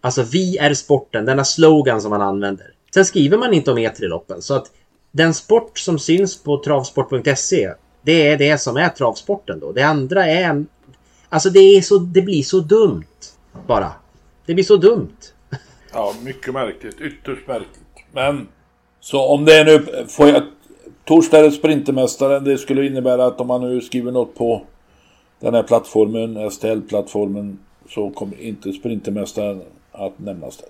[0.00, 2.66] alltså Vi är sporten, denna slogan som man använder.
[2.94, 4.42] Sen skriver man inte om E3-loppen.
[4.42, 4.66] Så att
[5.12, 7.72] den sport som syns på travsport.se
[8.02, 9.72] det är det som är travsporten då.
[9.72, 10.64] Det andra är...
[11.28, 13.04] Alltså det, är så, det blir så dumt.
[13.66, 13.92] Bara.
[14.46, 15.16] Det blir så dumt.
[15.92, 17.00] Ja, mycket märkligt.
[17.00, 17.87] Ytterst märkligt.
[18.12, 18.48] Men
[19.00, 20.42] Så om det är nu, får jag,
[21.04, 22.44] torsdag är det Sprintermästaren.
[22.44, 24.62] Det skulle innebära att om man nu skriver något på
[25.40, 27.58] den här plattformen, STL-plattformen,
[27.90, 30.68] så kommer inte Sprintermästaren att nämnas där.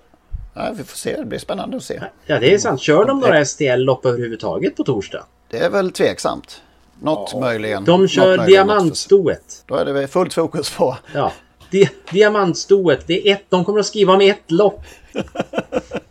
[0.54, 1.16] Nej, vi får se.
[1.16, 2.00] Det blir spännande att se.
[2.26, 2.80] Ja, det är sant.
[2.80, 5.24] Kör de några STL-lopp överhuvudtaget på torsdag?
[5.50, 6.62] Det är väl tveksamt.
[7.02, 7.40] Något Ja.
[7.40, 7.84] möjligen.
[7.84, 9.64] De kör diamantstoet.
[9.66, 10.96] Då är det väl fullt fokus på.
[11.14, 11.32] Ja.
[11.70, 13.06] Di diamantstoet.
[13.06, 14.80] Det är ett, de kommer att skriva om ett lopp.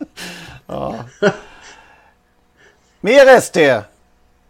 [0.67, 0.95] Ja.
[3.01, 3.81] Mer ST!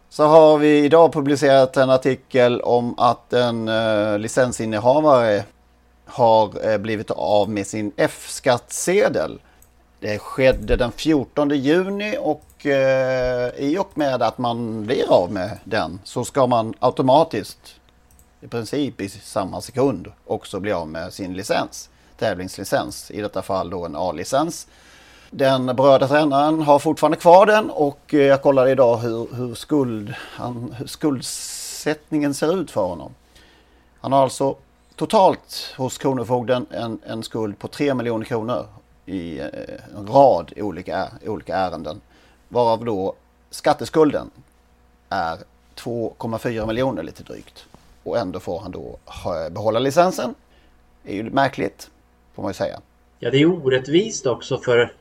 [0.09, 5.43] Så har vi idag publicerat en artikel om att en eh, licensinnehavare
[6.05, 9.39] har eh, blivit av med sin F-skattsedel.
[9.99, 15.59] Det skedde den 14 juni och eh, i och med att man blir av med
[15.63, 17.75] den så ska man automatiskt
[18.41, 21.89] i princip i samma sekund också bli av med sin licens.
[22.17, 24.67] Tävlingslicens, i detta fall då en A-licens.
[25.31, 30.13] Den berörda tränaren har fortfarande kvar den och eh, jag kollade idag hur, hur, skuld,
[30.19, 33.11] han, hur skuldsättningen ser ut för honom.
[33.99, 34.55] Han har alltså
[34.95, 38.65] totalt hos Kronofogden en, en skuld på 3 miljoner kronor
[39.05, 39.45] i eh,
[39.97, 42.01] en rad olika, olika ärenden.
[42.49, 43.13] Varav då
[43.49, 44.29] skatteskulden
[45.09, 45.37] är
[45.75, 47.65] 2,4 miljoner lite drygt.
[48.03, 48.97] Och ändå får han då
[49.51, 50.35] behålla licensen.
[51.03, 51.89] Det är ju märkligt,
[52.35, 52.79] får man ju säga.
[53.19, 54.93] Ja, det är orättvist också för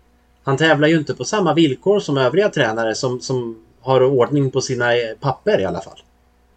[0.47, 4.61] han tävlar ju inte på samma villkor som övriga tränare som, som har ordning på
[4.61, 6.03] sina eh, papper i alla fall.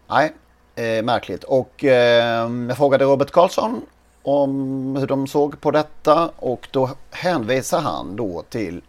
[0.08, 0.32] Nej,
[0.74, 1.44] eh, märkligt.
[1.44, 3.82] Och eh, jag frågade Robert Karlsson
[4.22, 8.82] om hur de såg på detta och då hänvisar han då till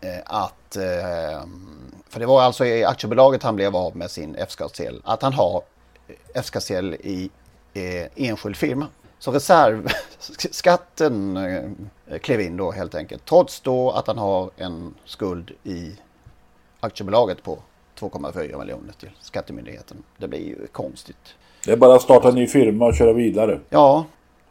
[0.00, 1.46] eh, att, eh,
[2.08, 5.62] för det var alltså i aktiebolaget han blev av med sin F-skattsedel, att han har
[6.08, 7.30] eh, F-skattsedel i
[7.74, 8.86] eh, enskild firma.
[9.22, 11.36] Så reservskatten
[12.06, 13.24] eh, klev in då helt enkelt.
[13.24, 15.92] Trots då att han har en skuld i
[16.80, 17.58] aktiebolaget på
[17.98, 20.02] 2,4 miljoner till Skattemyndigheten.
[20.18, 21.34] Det blir ju konstigt.
[21.66, 23.60] Det är bara att starta en ny firma och köra vidare.
[23.68, 24.04] Ja.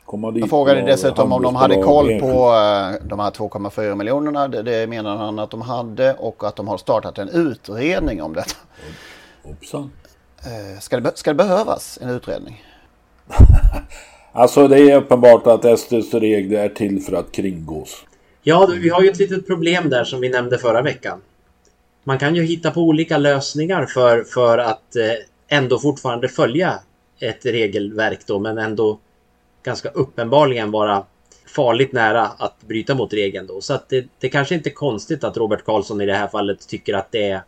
[0.05, 4.47] Komma dit Jag frågade dessutom om de hade koll på eh, de här 2,4 miljonerna.
[4.47, 8.33] Det, det menar han att de hade och att de har startat en utredning om
[8.33, 8.55] detta.
[9.43, 9.91] Hoppsan.
[10.37, 12.63] Eh, Ska det, ska det behövas en utredning?
[14.33, 18.05] Alltså det är uppenbart att SDs regler är till för att kringgås.
[18.43, 21.21] Ja, vi har ju ett litet problem där som vi nämnde förra veckan.
[22.03, 26.79] Man kan ju hitta på olika lösningar för, för att eh, ändå fortfarande följa
[27.19, 28.99] ett regelverk då, men ändå
[29.63, 31.05] ganska uppenbarligen vara
[31.45, 33.61] farligt nära att bryta mot regeln då.
[33.61, 36.67] Så att det, det kanske inte är konstigt att Robert Karlsson i det här fallet
[36.67, 37.41] tycker att det är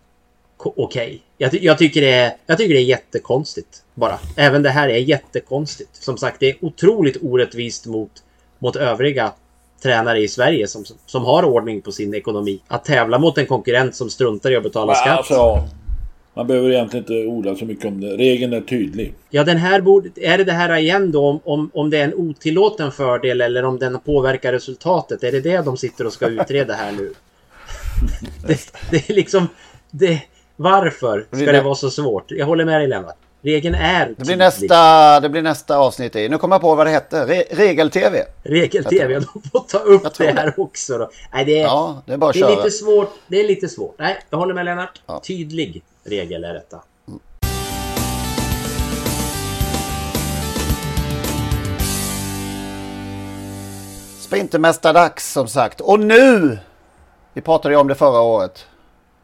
[0.57, 0.73] okej.
[0.77, 1.21] okej.
[1.37, 4.19] Jag, jag, tycker det är, jag tycker det är jättekonstigt bara.
[4.35, 5.95] Även det här är jättekonstigt.
[5.95, 8.11] Som sagt, det är otroligt orättvist mot,
[8.59, 9.31] mot övriga
[9.83, 12.61] tränare i Sverige som, som har ordning på sin ekonomi.
[12.67, 15.17] Att tävla mot en konkurrent som struntar i att betala skatt.
[15.17, 15.67] Alltså,
[16.33, 18.17] man behöver egentligen inte orda så mycket om det.
[18.17, 19.13] Regeln är tydlig.
[19.29, 22.03] Ja, den här borde, är det det här igen då om, om, om det är
[22.03, 25.23] en otillåten fördel eller om den påverkar resultatet?
[25.23, 27.13] Är det det de sitter och ska utreda här nu?
[28.47, 28.59] Det,
[28.91, 29.47] det är liksom...
[29.91, 30.21] Det,
[30.55, 32.31] varför ska det vara så svårt?
[32.31, 33.17] Jag håller med dig Lennart.
[33.43, 36.29] Regeln är Det blir, nästa, det blir nästa avsnitt i.
[36.29, 37.25] Nu kommer jag på vad det hette.
[37.25, 38.23] Re, Regel-TV.
[38.43, 41.09] Regel-TV, de får ta upp det här också då.
[41.33, 43.13] Nej, det är, Ja, det är bara att det är lite svårt.
[43.27, 43.95] Det är lite svårt.
[43.99, 45.01] Nej, jag håller med Lennart.
[45.27, 46.83] Tydlig regel är detta.
[54.19, 55.81] Sprintermästardags som sagt.
[55.81, 56.57] Och nu!
[57.33, 58.65] Vi pratade ju om det förra året.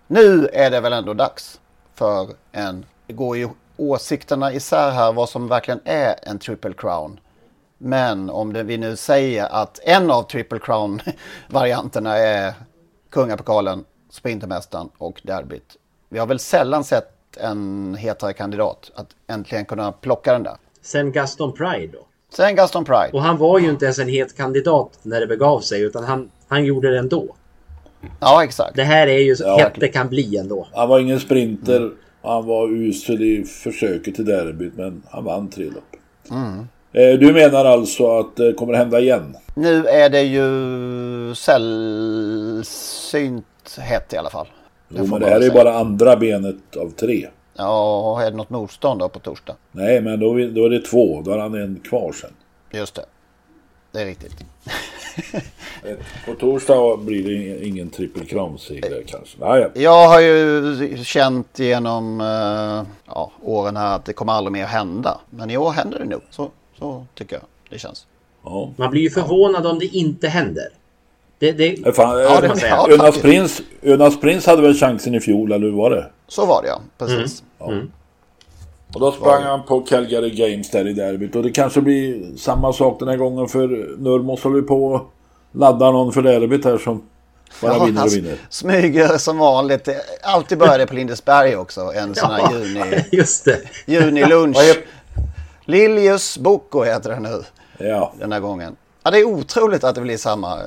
[0.07, 1.59] Nu är det väl ändå dags
[1.95, 2.86] för en...
[3.07, 3.49] Det går ju
[3.80, 7.19] åsikterna isär här vad som verkligen är en triple crown.
[7.77, 12.53] Men om det, vi nu säger att en av triple crown-varianterna är
[13.09, 15.77] kungapokalen, sprintermästaren och derbyt.
[16.09, 20.55] Vi har väl sällan sett en hetare kandidat att äntligen kunna plocka den där.
[20.82, 22.05] Sen Gaston Pride då.
[22.34, 23.09] Sen Gaston Pride.
[23.13, 26.32] Och han var ju inte ens en het kandidat när det begav sig utan han,
[26.47, 27.36] han gjorde det ändå.
[28.19, 28.75] Ja, exakt.
[28.75, 29.57] Det här är ju så Ja.
[29.57, 30.67] hett det kan bli ändå.
[30.73, 31.91] Han var ingen sprinter.
[32.22, 35.95] Han var usel i försöket till derbyt men han vann tre lopp.
[36.32, 36.59] Mm.
[36.93, 39.38] Eh, Du menar alltså att det kommer hända igen?
[39.55, 40.45] Nu är det ju
[41.36, 43.45] sällsynt
[43.80, 44.47] hett i alla fall.
[44.89, 47.28] Jo, men det här är ju bara andra benet av tre.
[47.57, 49.55] Ja, är det något motstånd då på torsdag?
[49.72, 51.22] Nej, men då, då är det två.
[51.26, 52.30] Då har han en kvar sen.
[52.72, 53.05] Just det.
[53.91, 54.34] Det är riktigt.
[56.26, 59.38] På torsdag blir det ingen trippel kramseger kanske.
[59.39, 59.82] Nej, ja.
[59.82, 65.20] Jag har ju känt genom eh, ja, åren här att det kommer aldrig mer hända.
[65.30, 66.22] Men i år händer det nog.
[66.30, 66.49] Så,
[66.80, 68.05] så tycker jag det känns.
[68.76, 70.63] Man blir ju förvånad om det inte händer.
[71.39, 75.15] Det, det, Eh, Fan, Ja, eh, det- ja, Önas, prins, Önas prins hade väl chansen
[75.15, 76.05] i fjol, eller hur var det?
[76.28, 77.43] Så var det ja, precis.
[78.93, 81.35] Och då sprang han på Calgary Games där i derbyt.
[81.35, 83.67] Och det kanske blir samma sak den här gången för
[83.97, 85.03] Nurmos håller på att
[85.59, 87.03] ladda någon för derbyt här som
[87.61, 88.37] bara Ja, vinner och vinner.
[88.49, 89.89] Smyger som vanligt.
[90.23, 91.81] Alltid började på Lindesberg också.
[91.81, 93.59] En sån här Ja, juni, just det.
[93.85, 94.57] junilunch.
[95.65, 97.43] Liljus Bocco heter det nu
[97.77, 98.75] Ja, den här gången.
[99.03, 100.63] Ja, det är otroligt att det blir samma eh,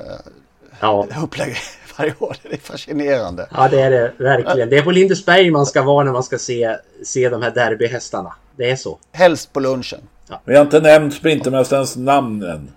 [0.79, 1.07] Ja.
[1.23, 1.55] upplägg
[1.97, 2.35] varje år.
[2.43, 3.47] Det är fascinerande.
[3.51, 4.69] ja, det är det verkligen.
[4.69, 8.33] Det är på Lindesberg man ska vara när man ska se, se de här derbyhästarna.
[8.55, 8.99] Det är så.
[9.11, 9.99] Helst på lunchen.
[10.45, 12.71] vi har inte nämnt Sprintermästarens namn än.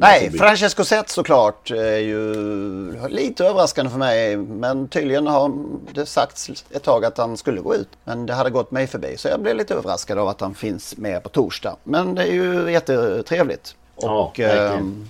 [0.00, 4.36] Nej, Francesco Zet såklart är ju lite överraskande för mig.
[4.36, 5.52] Men tydligen har
[5.94, 7.88] det sagts ett tag att han skulle gå ut.
[8.04, 9.16] Men det hade gått mig förbi.
[9.16, 11.76] Så jag blev lite överraskad av att han finns med på torsdag.
[11.84, 13.74] Men det är ju jättetrevligt.
[14.00, 14.72] Ja, Och, verkligen.
[14.82, 15.08] ehm,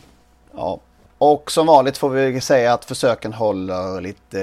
[0.57, 0.79] ja.
[1.19, 4.41] Och som vanligt får vi säga att försöken håller lite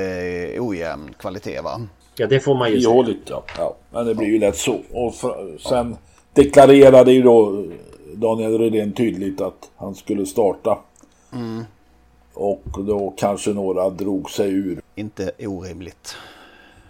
[0.55, 1.81] eh, ojämn kvalitet va?
[2.15, 2.93] Ja, det får man ju säga.
[2.93, 3.43] Ihåligt, ja.
[3.57, 3.75] ja.
[3.91, 4.79] Men det blir ju lätt så.
[4.91, 5.97] Och för, sen
[6.33, 7.65] deklarerade ju då
[8.13, 10.77] Daniel Redén tydligt att han skulle starta.
[12.33, 14.81] Och då kanske några drog sig ur.
[14.95, 16.15] Inte orimligt.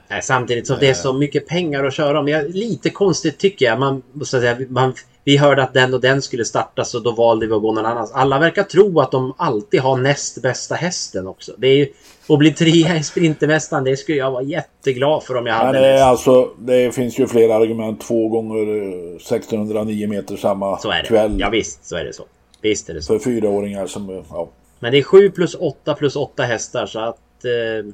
[0.08, 2.26] Nej, samtidigt som det är så mycket pengar att köra om.
[2.48, 3.80] Lite konstigt tycker jag.
[3.80, 4.94] Man, så att säga, man,
[5.28, 7.86] vi hörde att den och den skulle starta så då valde vi att gå någon
[7.86, 8.12] annans.
[8.14, 11.52] Alla verkar tro att de alltid har näst bästa hästen också.
[11.58, 11.88] Det är ju,
[12.30, 15.80] att bli trea i Sprintermästaren, det skulle jag vara jätteglad för om jag Men hade
[15.80, 16.04] det, är näst.
[16.04, 18.02] alltså, det finns ju flera argument.
[18.02, 21.08] Två gånger eh, 1609 meter samma Så är det.
[21.08, 21.36] kväll.
[21.40, 22.24] Ja visst, så är det så.
[22.62, 23.14] Visst är det så.
[23.14, 24.10] För fyraåringar som...
[24.10, 24.50] eh, Ja.
[24.80, 27.18] Men det är 7 plus 8 plus 8 hästar så att...
[27.46, 27.92] Eh,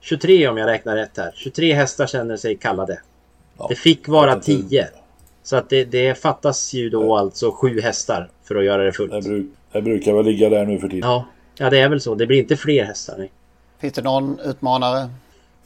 [0.00, 1.32] 23 om jag räknar rätt här.
[1.36, 3.00] 23 hästar känner sig kallade.
[3.68, 4.88] det fick vara 10.
[5.44, 9.12] Så att det, det fattas ju då alltså 7 hästar för att göra det fullt.
[9.12, 11.10] Det, bruk, det brukar väl ligga där nu för tiden.
[11.10, 11.24] Ja,
[11.58, 12.14] ja det är väl så.
[12.14, 13.14] Det blir inte fler hästar.
[13.18, 13.30] Nej,
[13.80, 15.10] Finns det någon utmanare?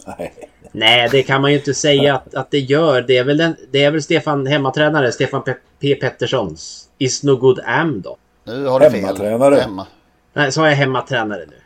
[0.06, 0.34] Nej.
[0.72, 3.02] nej det kan man ju inte säga att, att det gör.
[3.02, 5.54] Det är väl, den, det är väl Stefan, hemmatränare, Stefan P.
[5.80, 5.94] P.
[5.94, 8.16] Petterssons Is No Good Am då.
[8.44, 9.00] Nu har du fel.
[9.00, 9.54] Hemmatränare.
[9.54, 9.86] Hemma.
[10.32, 11.56] Nej, så är jag hemmatränare nu.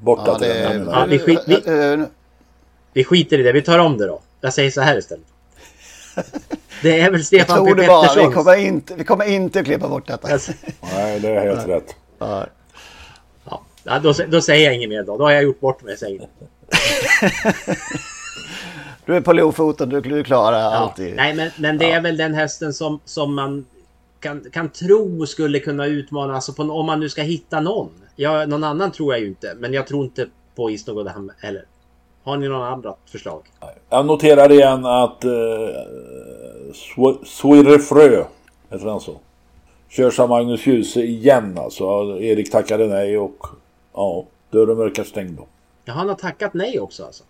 [0.00, 0.88] Borta Ja, till det, den.
[0.92, 2.06] Ja, vi, skit, vi, Eh,
[2.92, 3.52] vi skiter i det.
[3.52, 4.20] Vi tar om det då.
[4.40, 5.26] Jag säger så här istället.
[6.84, 7.86] Det är väl Stefan P.
[7.86, 8.26] bara.
[8.28, 10.28] Vi kommer, inte, vi kommer inte att klippa bort detta.
[10.94, 11.96] Nej, det är helt rätt.
[12.18, 12.46] Ja.
[13.84, 15.16] Ja, då, då säger jag inget mer då.
[15.18, 15.96] Då har jag gjort bort mig.
[15.96, 16.28] Säger.
[19.06, 20.76] Du är på lofoten, du, du klarar Ja.
[20.76, 21.16] alltid.
[21.16, 23.66] Nej, men, men det är väl den hästen som, som man
[24.20, 26.34] kan, kan tro skulle kunna utmana.
[26.34, 27.90] Alltså på, om man nu ska hitta någon.
[28.16, 29.54] Ja, någon annan tror jag ju inte.
[29.58, 31.64] Men jag tror inte på Isnogodham heller.
[32.24, 33.42] Har ni några andra förslag?
[33.90, 35.30] Jag noterar igen att eh,
[36.72, 38.24] Sw- Swirre Frö,
[38.70, 39.20] heter han så?
[39.88, 41.84] Körs av Magnus Djuse igen alltså.
[42.20, 43.46] Erik tackade nej och
[43.94, 45.46] ja, dörren verkar stängd då.
[45.84, 47.24] Ja, han har tackat nej också alltså.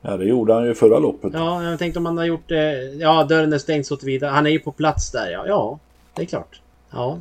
[0.00, 1.32] Ja, det gjorde han ju förra loppet.
[1.34, 2.82] Ja, jag tänkte om han har gjort det.
[2.82, 4.30] Ja, dörren är stängd så tillvida.
[4.30, 5.30] Han är ju på plats där.
[5.30, 5.78] Ja, ja
[6.14, 6.60] det är klart.
[6.90, 7.18] Ja.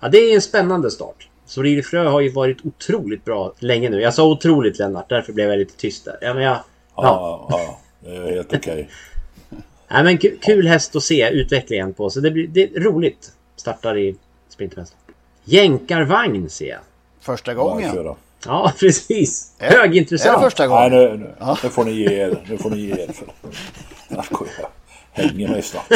[0.00, 1.28] ja, det är en spännande start.
[1.48, 4.00] Soriri Frö har ju varit otroligt bra länge nu.
[4.00, 6.18] Jag sa otroligt Lennart, därför blev jag lite tyst där.
[6.20, 6.56] Ja, men jag,
[6.96, 7.46] ja.
[7.50, 7.78] Ja, ja,
[8.10, 8.88] det är helt okej.
[9.90, 12.10] Nej, men kul, kul häst att se utvecklingen på.
[12.10, 13.32] Så det blir det är roligt.
[13.56, 14.16] Startar i
[14.48, 15.02] Sprintermästaren.
[15.44, 16.80] Jänkarvagn ser jag.
[17.20, 17.92] Första gången.
[17.92, 18.14] köra.
[18.46, 19.54] Ja, precis.
[19.58, 20.42] Är- Är det Högintressant.
[20.42, 21.20] första Nej, gången?
[21.20, 22.38] nu, nu, nu får ni ge er.
[22.48, 23.12] Nu får ni ge er.
[23.12, 23.26] För...
[24.14, 24.68] Jag skojar.
[25.12, 25.92] Hänger mig snart.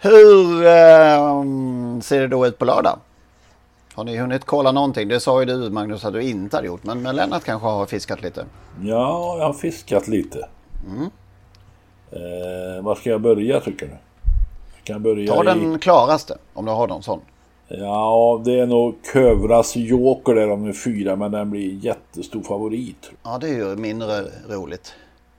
[0.00, 2.98] Hur ehm, ser det då ut på lördag?
[3.94, 5.08] Har ni hunnit kolla någonting?
[5.08, 6.84] Det sa ju du Magnus att du inte hade gjort.
[6.84, 8.44] Men, men Lennart kanske har fiskat lite.
[8.82, 10.48] Ja, jag har fiskat lite.
[12.10, 13.92] Eh, var ska jag börja tycker du?
[14.76, 15.46] Jag kan börja Ta i...
[15.46, 17.20] den klaraste om du har någon sån.
[17.68, 23.10] Ja, det är nog Kövras Joker där om är fyra, men den blir jättestor favorit.
[23.22, 24.94] Ja, det är ju mindre roligt.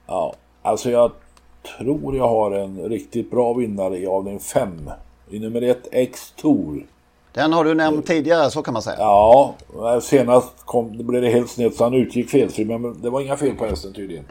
[0.06, 1.12] Ja, alltså jag
[1.78, 4.90] tror jag har en riktigt bra vinnare i avdelning 5.
[5.30, 6.86] I nummer 1 X Tour.
[7.32, 8.96] Den har du nämnt tidigare, så kan man säga.
[8.98, 9.54] Ja,
[10.02, 13.36] senast kom, det blev det helt snett så han utgick felfri, men det var inga
[13.36, 14.24] fel på hästen tydligen.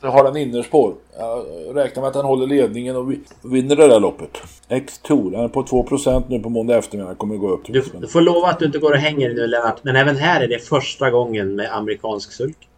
[0.00, 0.94] Jag har den innerspår.
[1.18, 1.44] Jag
[1.76, 4.30] räknar med att han håller ledningen och vi- vinner det där loppet.
[4.68, 7.14] X Tour, han är på 2% nu på måndag eftermiddag.
[7.14, 9.46] kommer gå upp till Du, du får lova att du inte går och hänger nu
[9.46, 9.76] Lennart.
[9.82, 12.68] Men även här är det första gången med amerikansk sulk.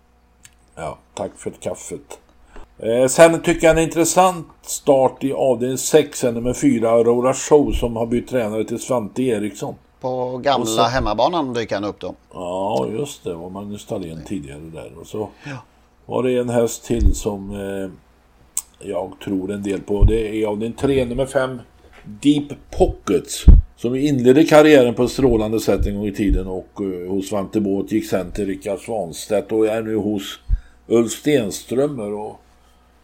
[0.76, 2.18] Ja, tack för kaffet.
[2.79, 7.72] Eh, sen tycker jag en intressant start i avdelning 6 är nummer 4, Aurora Show,
[7.72, 9.74] som har bytt tränare till Svante Eriksson.
[10.01, 12.14] På gamla så- hemmabanan dyker han upp då.
[12.33, 13.35] Ja, just det.
[13.35, 14.93] var Magnus Dahlén tidigare där.
[15.01, 15.29] Och så
[16.07, 17.91] var det en häst till som eh,
[18.89, 20.05] jag tror en del på.
[20.05, 21.59] Det är avdelning 3, nummer 5,
[22.05, 23.45] Deep Pockets.
[23.76, 27.61] Som inledde karriären på ett strålande sätt en gång i tiden och uh, hos Svante
[27.61, 30.39] Båth gick sen till Rickard Svanstedt och är nu hos
[30.87, 32.41] Ulf Stenströmer och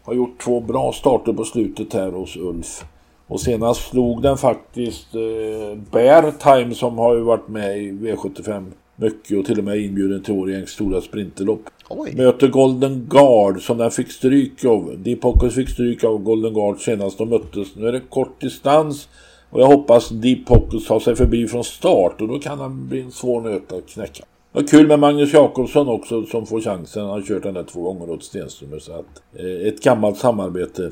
[0.04, 2.84] har gjort två bra starter på slutet här hos Ulf.
[3.26, 8.72] Och senast slog den faktiskt eh, Bear Time som har ju varit med i V75
[8.96, 11.60] mycket och till och med inbjuden till Årjängs stora sprinterlopp.
[11.88, 12.14] Oj.
[12.16, 14.94] Möter Golden Guard som den fick stryk av.
[14.98, 17.76] Deep fick stryk av Golden Guard senast de möttes.
[17.76, 19.08] Nu är det kort distans
[19.50, 23.00] och jag hoppas Deep Pockets tar sig förbi från start och då kan han bli
[23.00, 24.24] en svår nöt att knäcka.
[24.54, 27.02] Var kul med Magnus Jakobsson också som får chansen.
[27.02, 30.90] Han har kört den där två gånger åt Stenströmer så att eh, ett gammalt samarbete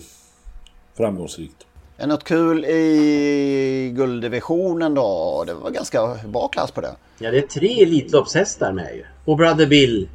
[0.96, 1.66] framgångsrikt.
[1.96, 5.44] Är något kul i gulddivisionen då?
[5.46, 6.94] Det var ganska bra klass på det.
[7.18, 9.04] Ja, det är tre Elitloppshästar med ju.
[9.24, 10.08] Och Brother Bill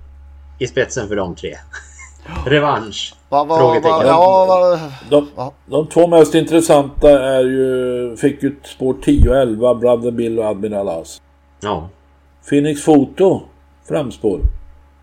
[0.60, 1.56] i spetsen för de tre.
[2.46, 3.16] Revansch?
[3.30, 3.92] Va, va, Frågetecken.
[3.92, 4.80] va, ja, va,
[5.10, 10.40] De, de två mest intressanta är ju, fick ju spår 10 och 11, Brother Bill
[10.40, 11.22] och Admiral As.
[11.60, 11.90] Ja.
[12.50, 13.42] Phoenix Foto,
[13.88, 14.40] framspår.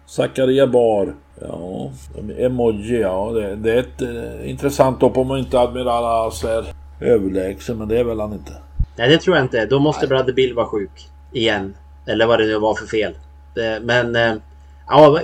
[0.06, 1.90] Zakaria Bar, ja,
[2.38, 6.64] Emoji, ja det, det är ett eh, intressant lopp om inte Admiral As är
[7.00, 8.52] överlägsen, men det är väl han inte.
[8.96, 9.66] Nej, det tror jag inte.
[9.66, 11.08] Då måste Brother Bill vara sjuk.
[11.32, 11.76] Igen.
[12.06, 13.12] Eller vad det nu var för fel.
[13.56, 14.16] Eh, Men...
[14.16, 14.34] eh,
[14.88, 15.20] Ja,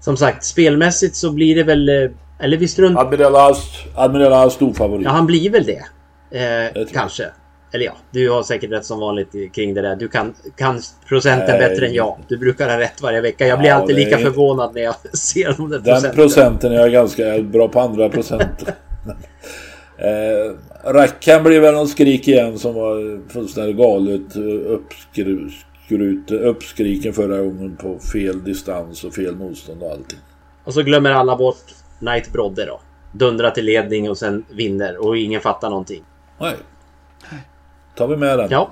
[0.00, 1.88] som sagt, spelmässigt så blir det väl...
[1.88, 2.98] eh, Eller visst runt...
[2.98, 3.58] Admiral As,
[3.94, 5.04] Admiral As stor favorit.
[5.04, 5.82] Ja, han blir väl det.
[6.38, 7.24] Eh, kanske.
[7.72, 9.96] Eller ja, du har säkert rätt som vanligt kring det där.
[9.96, 11.68] Du kan, kan procenten Nej.
[11.68, 12.18] bättre än jag.
[12.28, 13.46] Du brukar ha rätt varje vecka.
[13.46, 16.16] Jag blir Ja, alltid lika är- förvånad när jag ser de där Den procenten.
[16.16, 18.62] procenten är jag ganska bra på andra procent.
[19.98, 20.56] eh,
[20.92, 27.98] Rackham blev väl någon skrik igen som var fullständigt galet uppskrut, uppskriken förra gången på
[27.98, 30.18] fel distans och fel motstånd och allting.
[30.64, 31.56] Och så glömmer alla bort
[31.98, 32.80] Knight Brodde då.
[33.12, 36.02] Dundrar till ledning och sen vinner och ingen fattar någonting.
[36.40, 36.54] Nej.
[37.96, 38.48] Tar vi med den?
[38.50, 38.70] Ja.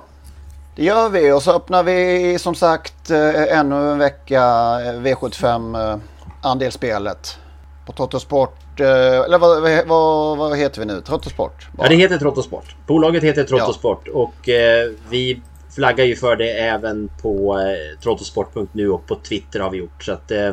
[0.77, 4.41] Det gör vi och så öppnar vi som sagt eh, ännu en vecka
[4.85, 5.99] eh, V75 eh,
[6.43, 7.39] andelsspelet
[7.87, 8.81] på Trottosport.
[8.81, 11.01] Eller vad, vad, vad, heter vi nu?
[11.01, 11.69] Trottosport?
[11.79, 12.77] Ja, det heter Trottosport.
[12.87, 15.43] Bolaget heter Trottosport och eh, vi
[15.75, 20.03] flaggar ju för det även på eh, trottosport.nu och på Twitter har vi gjort.
[20.05, 20.53] Så att, eh,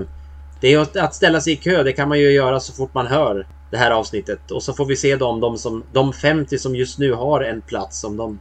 [0.61, 2.93] det är att- att ställa sig i kö, det kan man ju göra så fort
[2.93, 4.51] man hör det här avsnittet.
[4.51, 7.61] Och så får vi se dem, de, som, de 50 som just nu har en
[7.61, 8.39] plats, om de,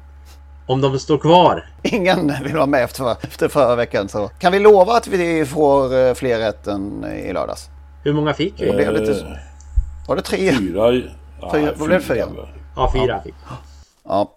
[0.67, 1.65] om de står kvar.
[1.83, 4.09] Ingen vill vara med efter, efter förra veckan.
[4.09, 7.69] Så kan vi lova att vi får eh, fler rätt än i lördags?
[8.05, 8.71] Hur många fick vi?
[8.73, 9.39] Blev lite.
[10.09, 10.53] Var det tre?
[10.53, 10.93] Fyra.
[11.41, 12.27] Ja, Fyra, vad blev det fyra?
[12.77, 13.35] Ja, fyra fick
[14.05, 14.33] Ja.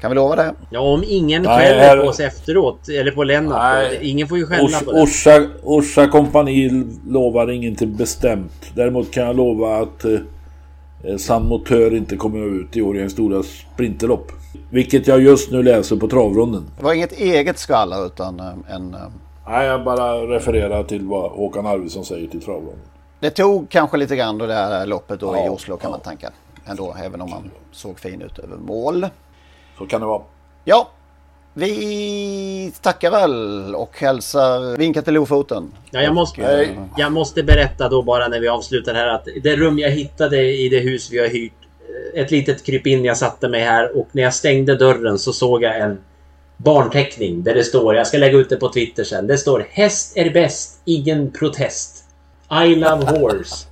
[0.00, 0.54] Kan vi lova det?
[0.70, 3.74] Ja, om ingen Nej, skäller här- på oss efteråt, eller på Lennart.
[3.74, 3.98] Nej.
[4.10, 5.02] Ingen får ju skälla Ors- på det.
[5.02, 8.52] Orsa, Orsa kompani lovar ingenting bestämt.
[8.74, 10.04] Däremot kan jag lova att
[11.04, 14.32] eh, San Motör inte kommer ut i år i en stora sprinterlopp.
[14.70, 16.64] Vilket jag just nu läser på travronden.
[16.78, 18.94] Det var inget eget skvaller utan eh, en...
[18.94, 19.00] eh,
[19.48, 22.78] Nej, jag bara refererar till vad Håkan Arvidsson säger till travronden.
[23.20, 26.00] Det tog kanske lite grann då det här loppet då i Ja, Oslo kan man
[26.00, 26.30] tänka.
[26.66, 29.06] Ändå, även om man såg fin ut över mål.
[29.78, 30.22] Så kan det vara.
[30.64, 30.88] Ja,
[31.54, 35.72] vi tackar väl och hälsar vinkar till Lofoten.
[35.90, 39.56] Ja, jag, måste, eh, jag måste berätta då bara när vi avslutar här att det
[39.56, 41.52] rum jag hittade i det hus vi har hyrt,
[42.14, 45.62] eh, ett litet krypin jag satte mig här och när jag stängde dörren så såg
[45.62, 45.98] jag en
[46.56, 50.16] barnteckning där det står, jag ska lägga ut det på Twitter sen, det står Häst
[50.16, 52.04] är bäst, ingen protest.
[52.64, 53.66] I love horse.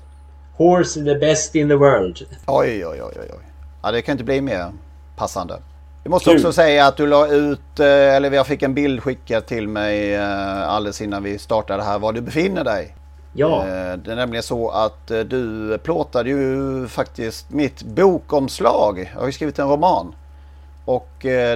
[0.57, 2.26] Horse is the best in the world.
[2.47, 3.14] Oj, oj, oj.
[3.16, 3.45] oj.
[3.83, 4.72] Ja, det kan inte bli mer
[5.16, 5.61] passande.
[6.09, 6.37] Vi måste Kul.
[6.37, 10.15] också säga att du la ut, eh, eller jag fick en bild skickad till mig
[10.15, 12.95] eh, alldeles innan vi startade här, var du befinner dig.
[13.35, 13.61] Ja.
[13.61, 19.11] Eh, Det är nämligen så att du plåtade ju faktiskt mitt bokomslag.
[19.15, 20.15] Jag har ju skrivit en roman.
[20.85, 21.09] Och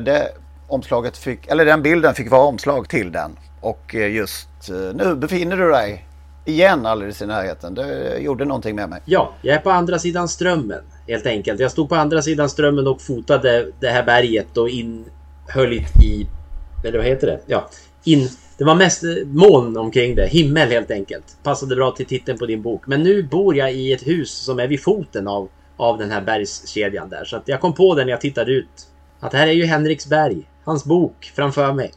[0.02, 0.28] det
[0.68, 3.38] omslaget fick, eller den bilden fick vara omslag till den.
[3.60, 6.06] Och just nu befinner du dig
[6.44, 7.74] igen alldeles i närheten.
[7.74, 9.00] Det gjorde någonting med mig.
[9.04, 10.82] Ja, jag är på andra sidan strömmen.
[11.08, 11.60] Helt enkelt.
[11.60, 16.26] Jag stod på andra sidan strömmen och fotade det här berget och inhöll i...
[16.84, 17.40] Eller vad heter det?
[17.46, 17.68] Ja.
[18.04, 18.28] In,
[18.58, 20.26] det var mest moln omkring det.
[20.26, 21.36] Himmel helt enkelt.
[21.42, 22.86] Passade bra till titeln på din bok.
[22.86, 26.20] Men nu bor jag i ett hus som är vid foten av, av den här
[26.20, 27.24] bergskedjan där.
[27.24, 28.88] Så att jag kom på det när jag tittade ut.
[29.20, 30.48] Att här är ju Henriksberg.
[30.64, 31.92] Hans bok framför mig.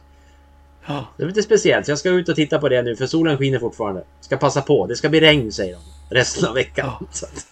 [1.16, 1.86] Det är lite speciellt.
[1.86, 4.04] Så jag ska ut och titta på det nu för solen skiner fortfarande.
[4.20, 4.86] Ska passa på.
[4.86, 6.14] Det ska bli regn säger de.
[6.16, 6.88] Resten av veckan.
[7.00, 7.46] Att-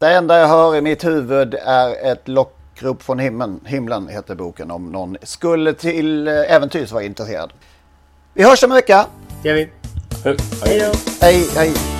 [0.00, 3.60] Det enda jag hör i mitt huvud är ett lockrop från himlen.
[3.64, 7.52] Himlen heter boken om någon skulle till eh, äventyrs vara intresserad.
[8.34, 9.06] Vi hörs om en vecka.
[9.42, 9.68] Det gör vi.
[10.64, 10.92] Hej då.
[11.20, 11.99] Hej, hej.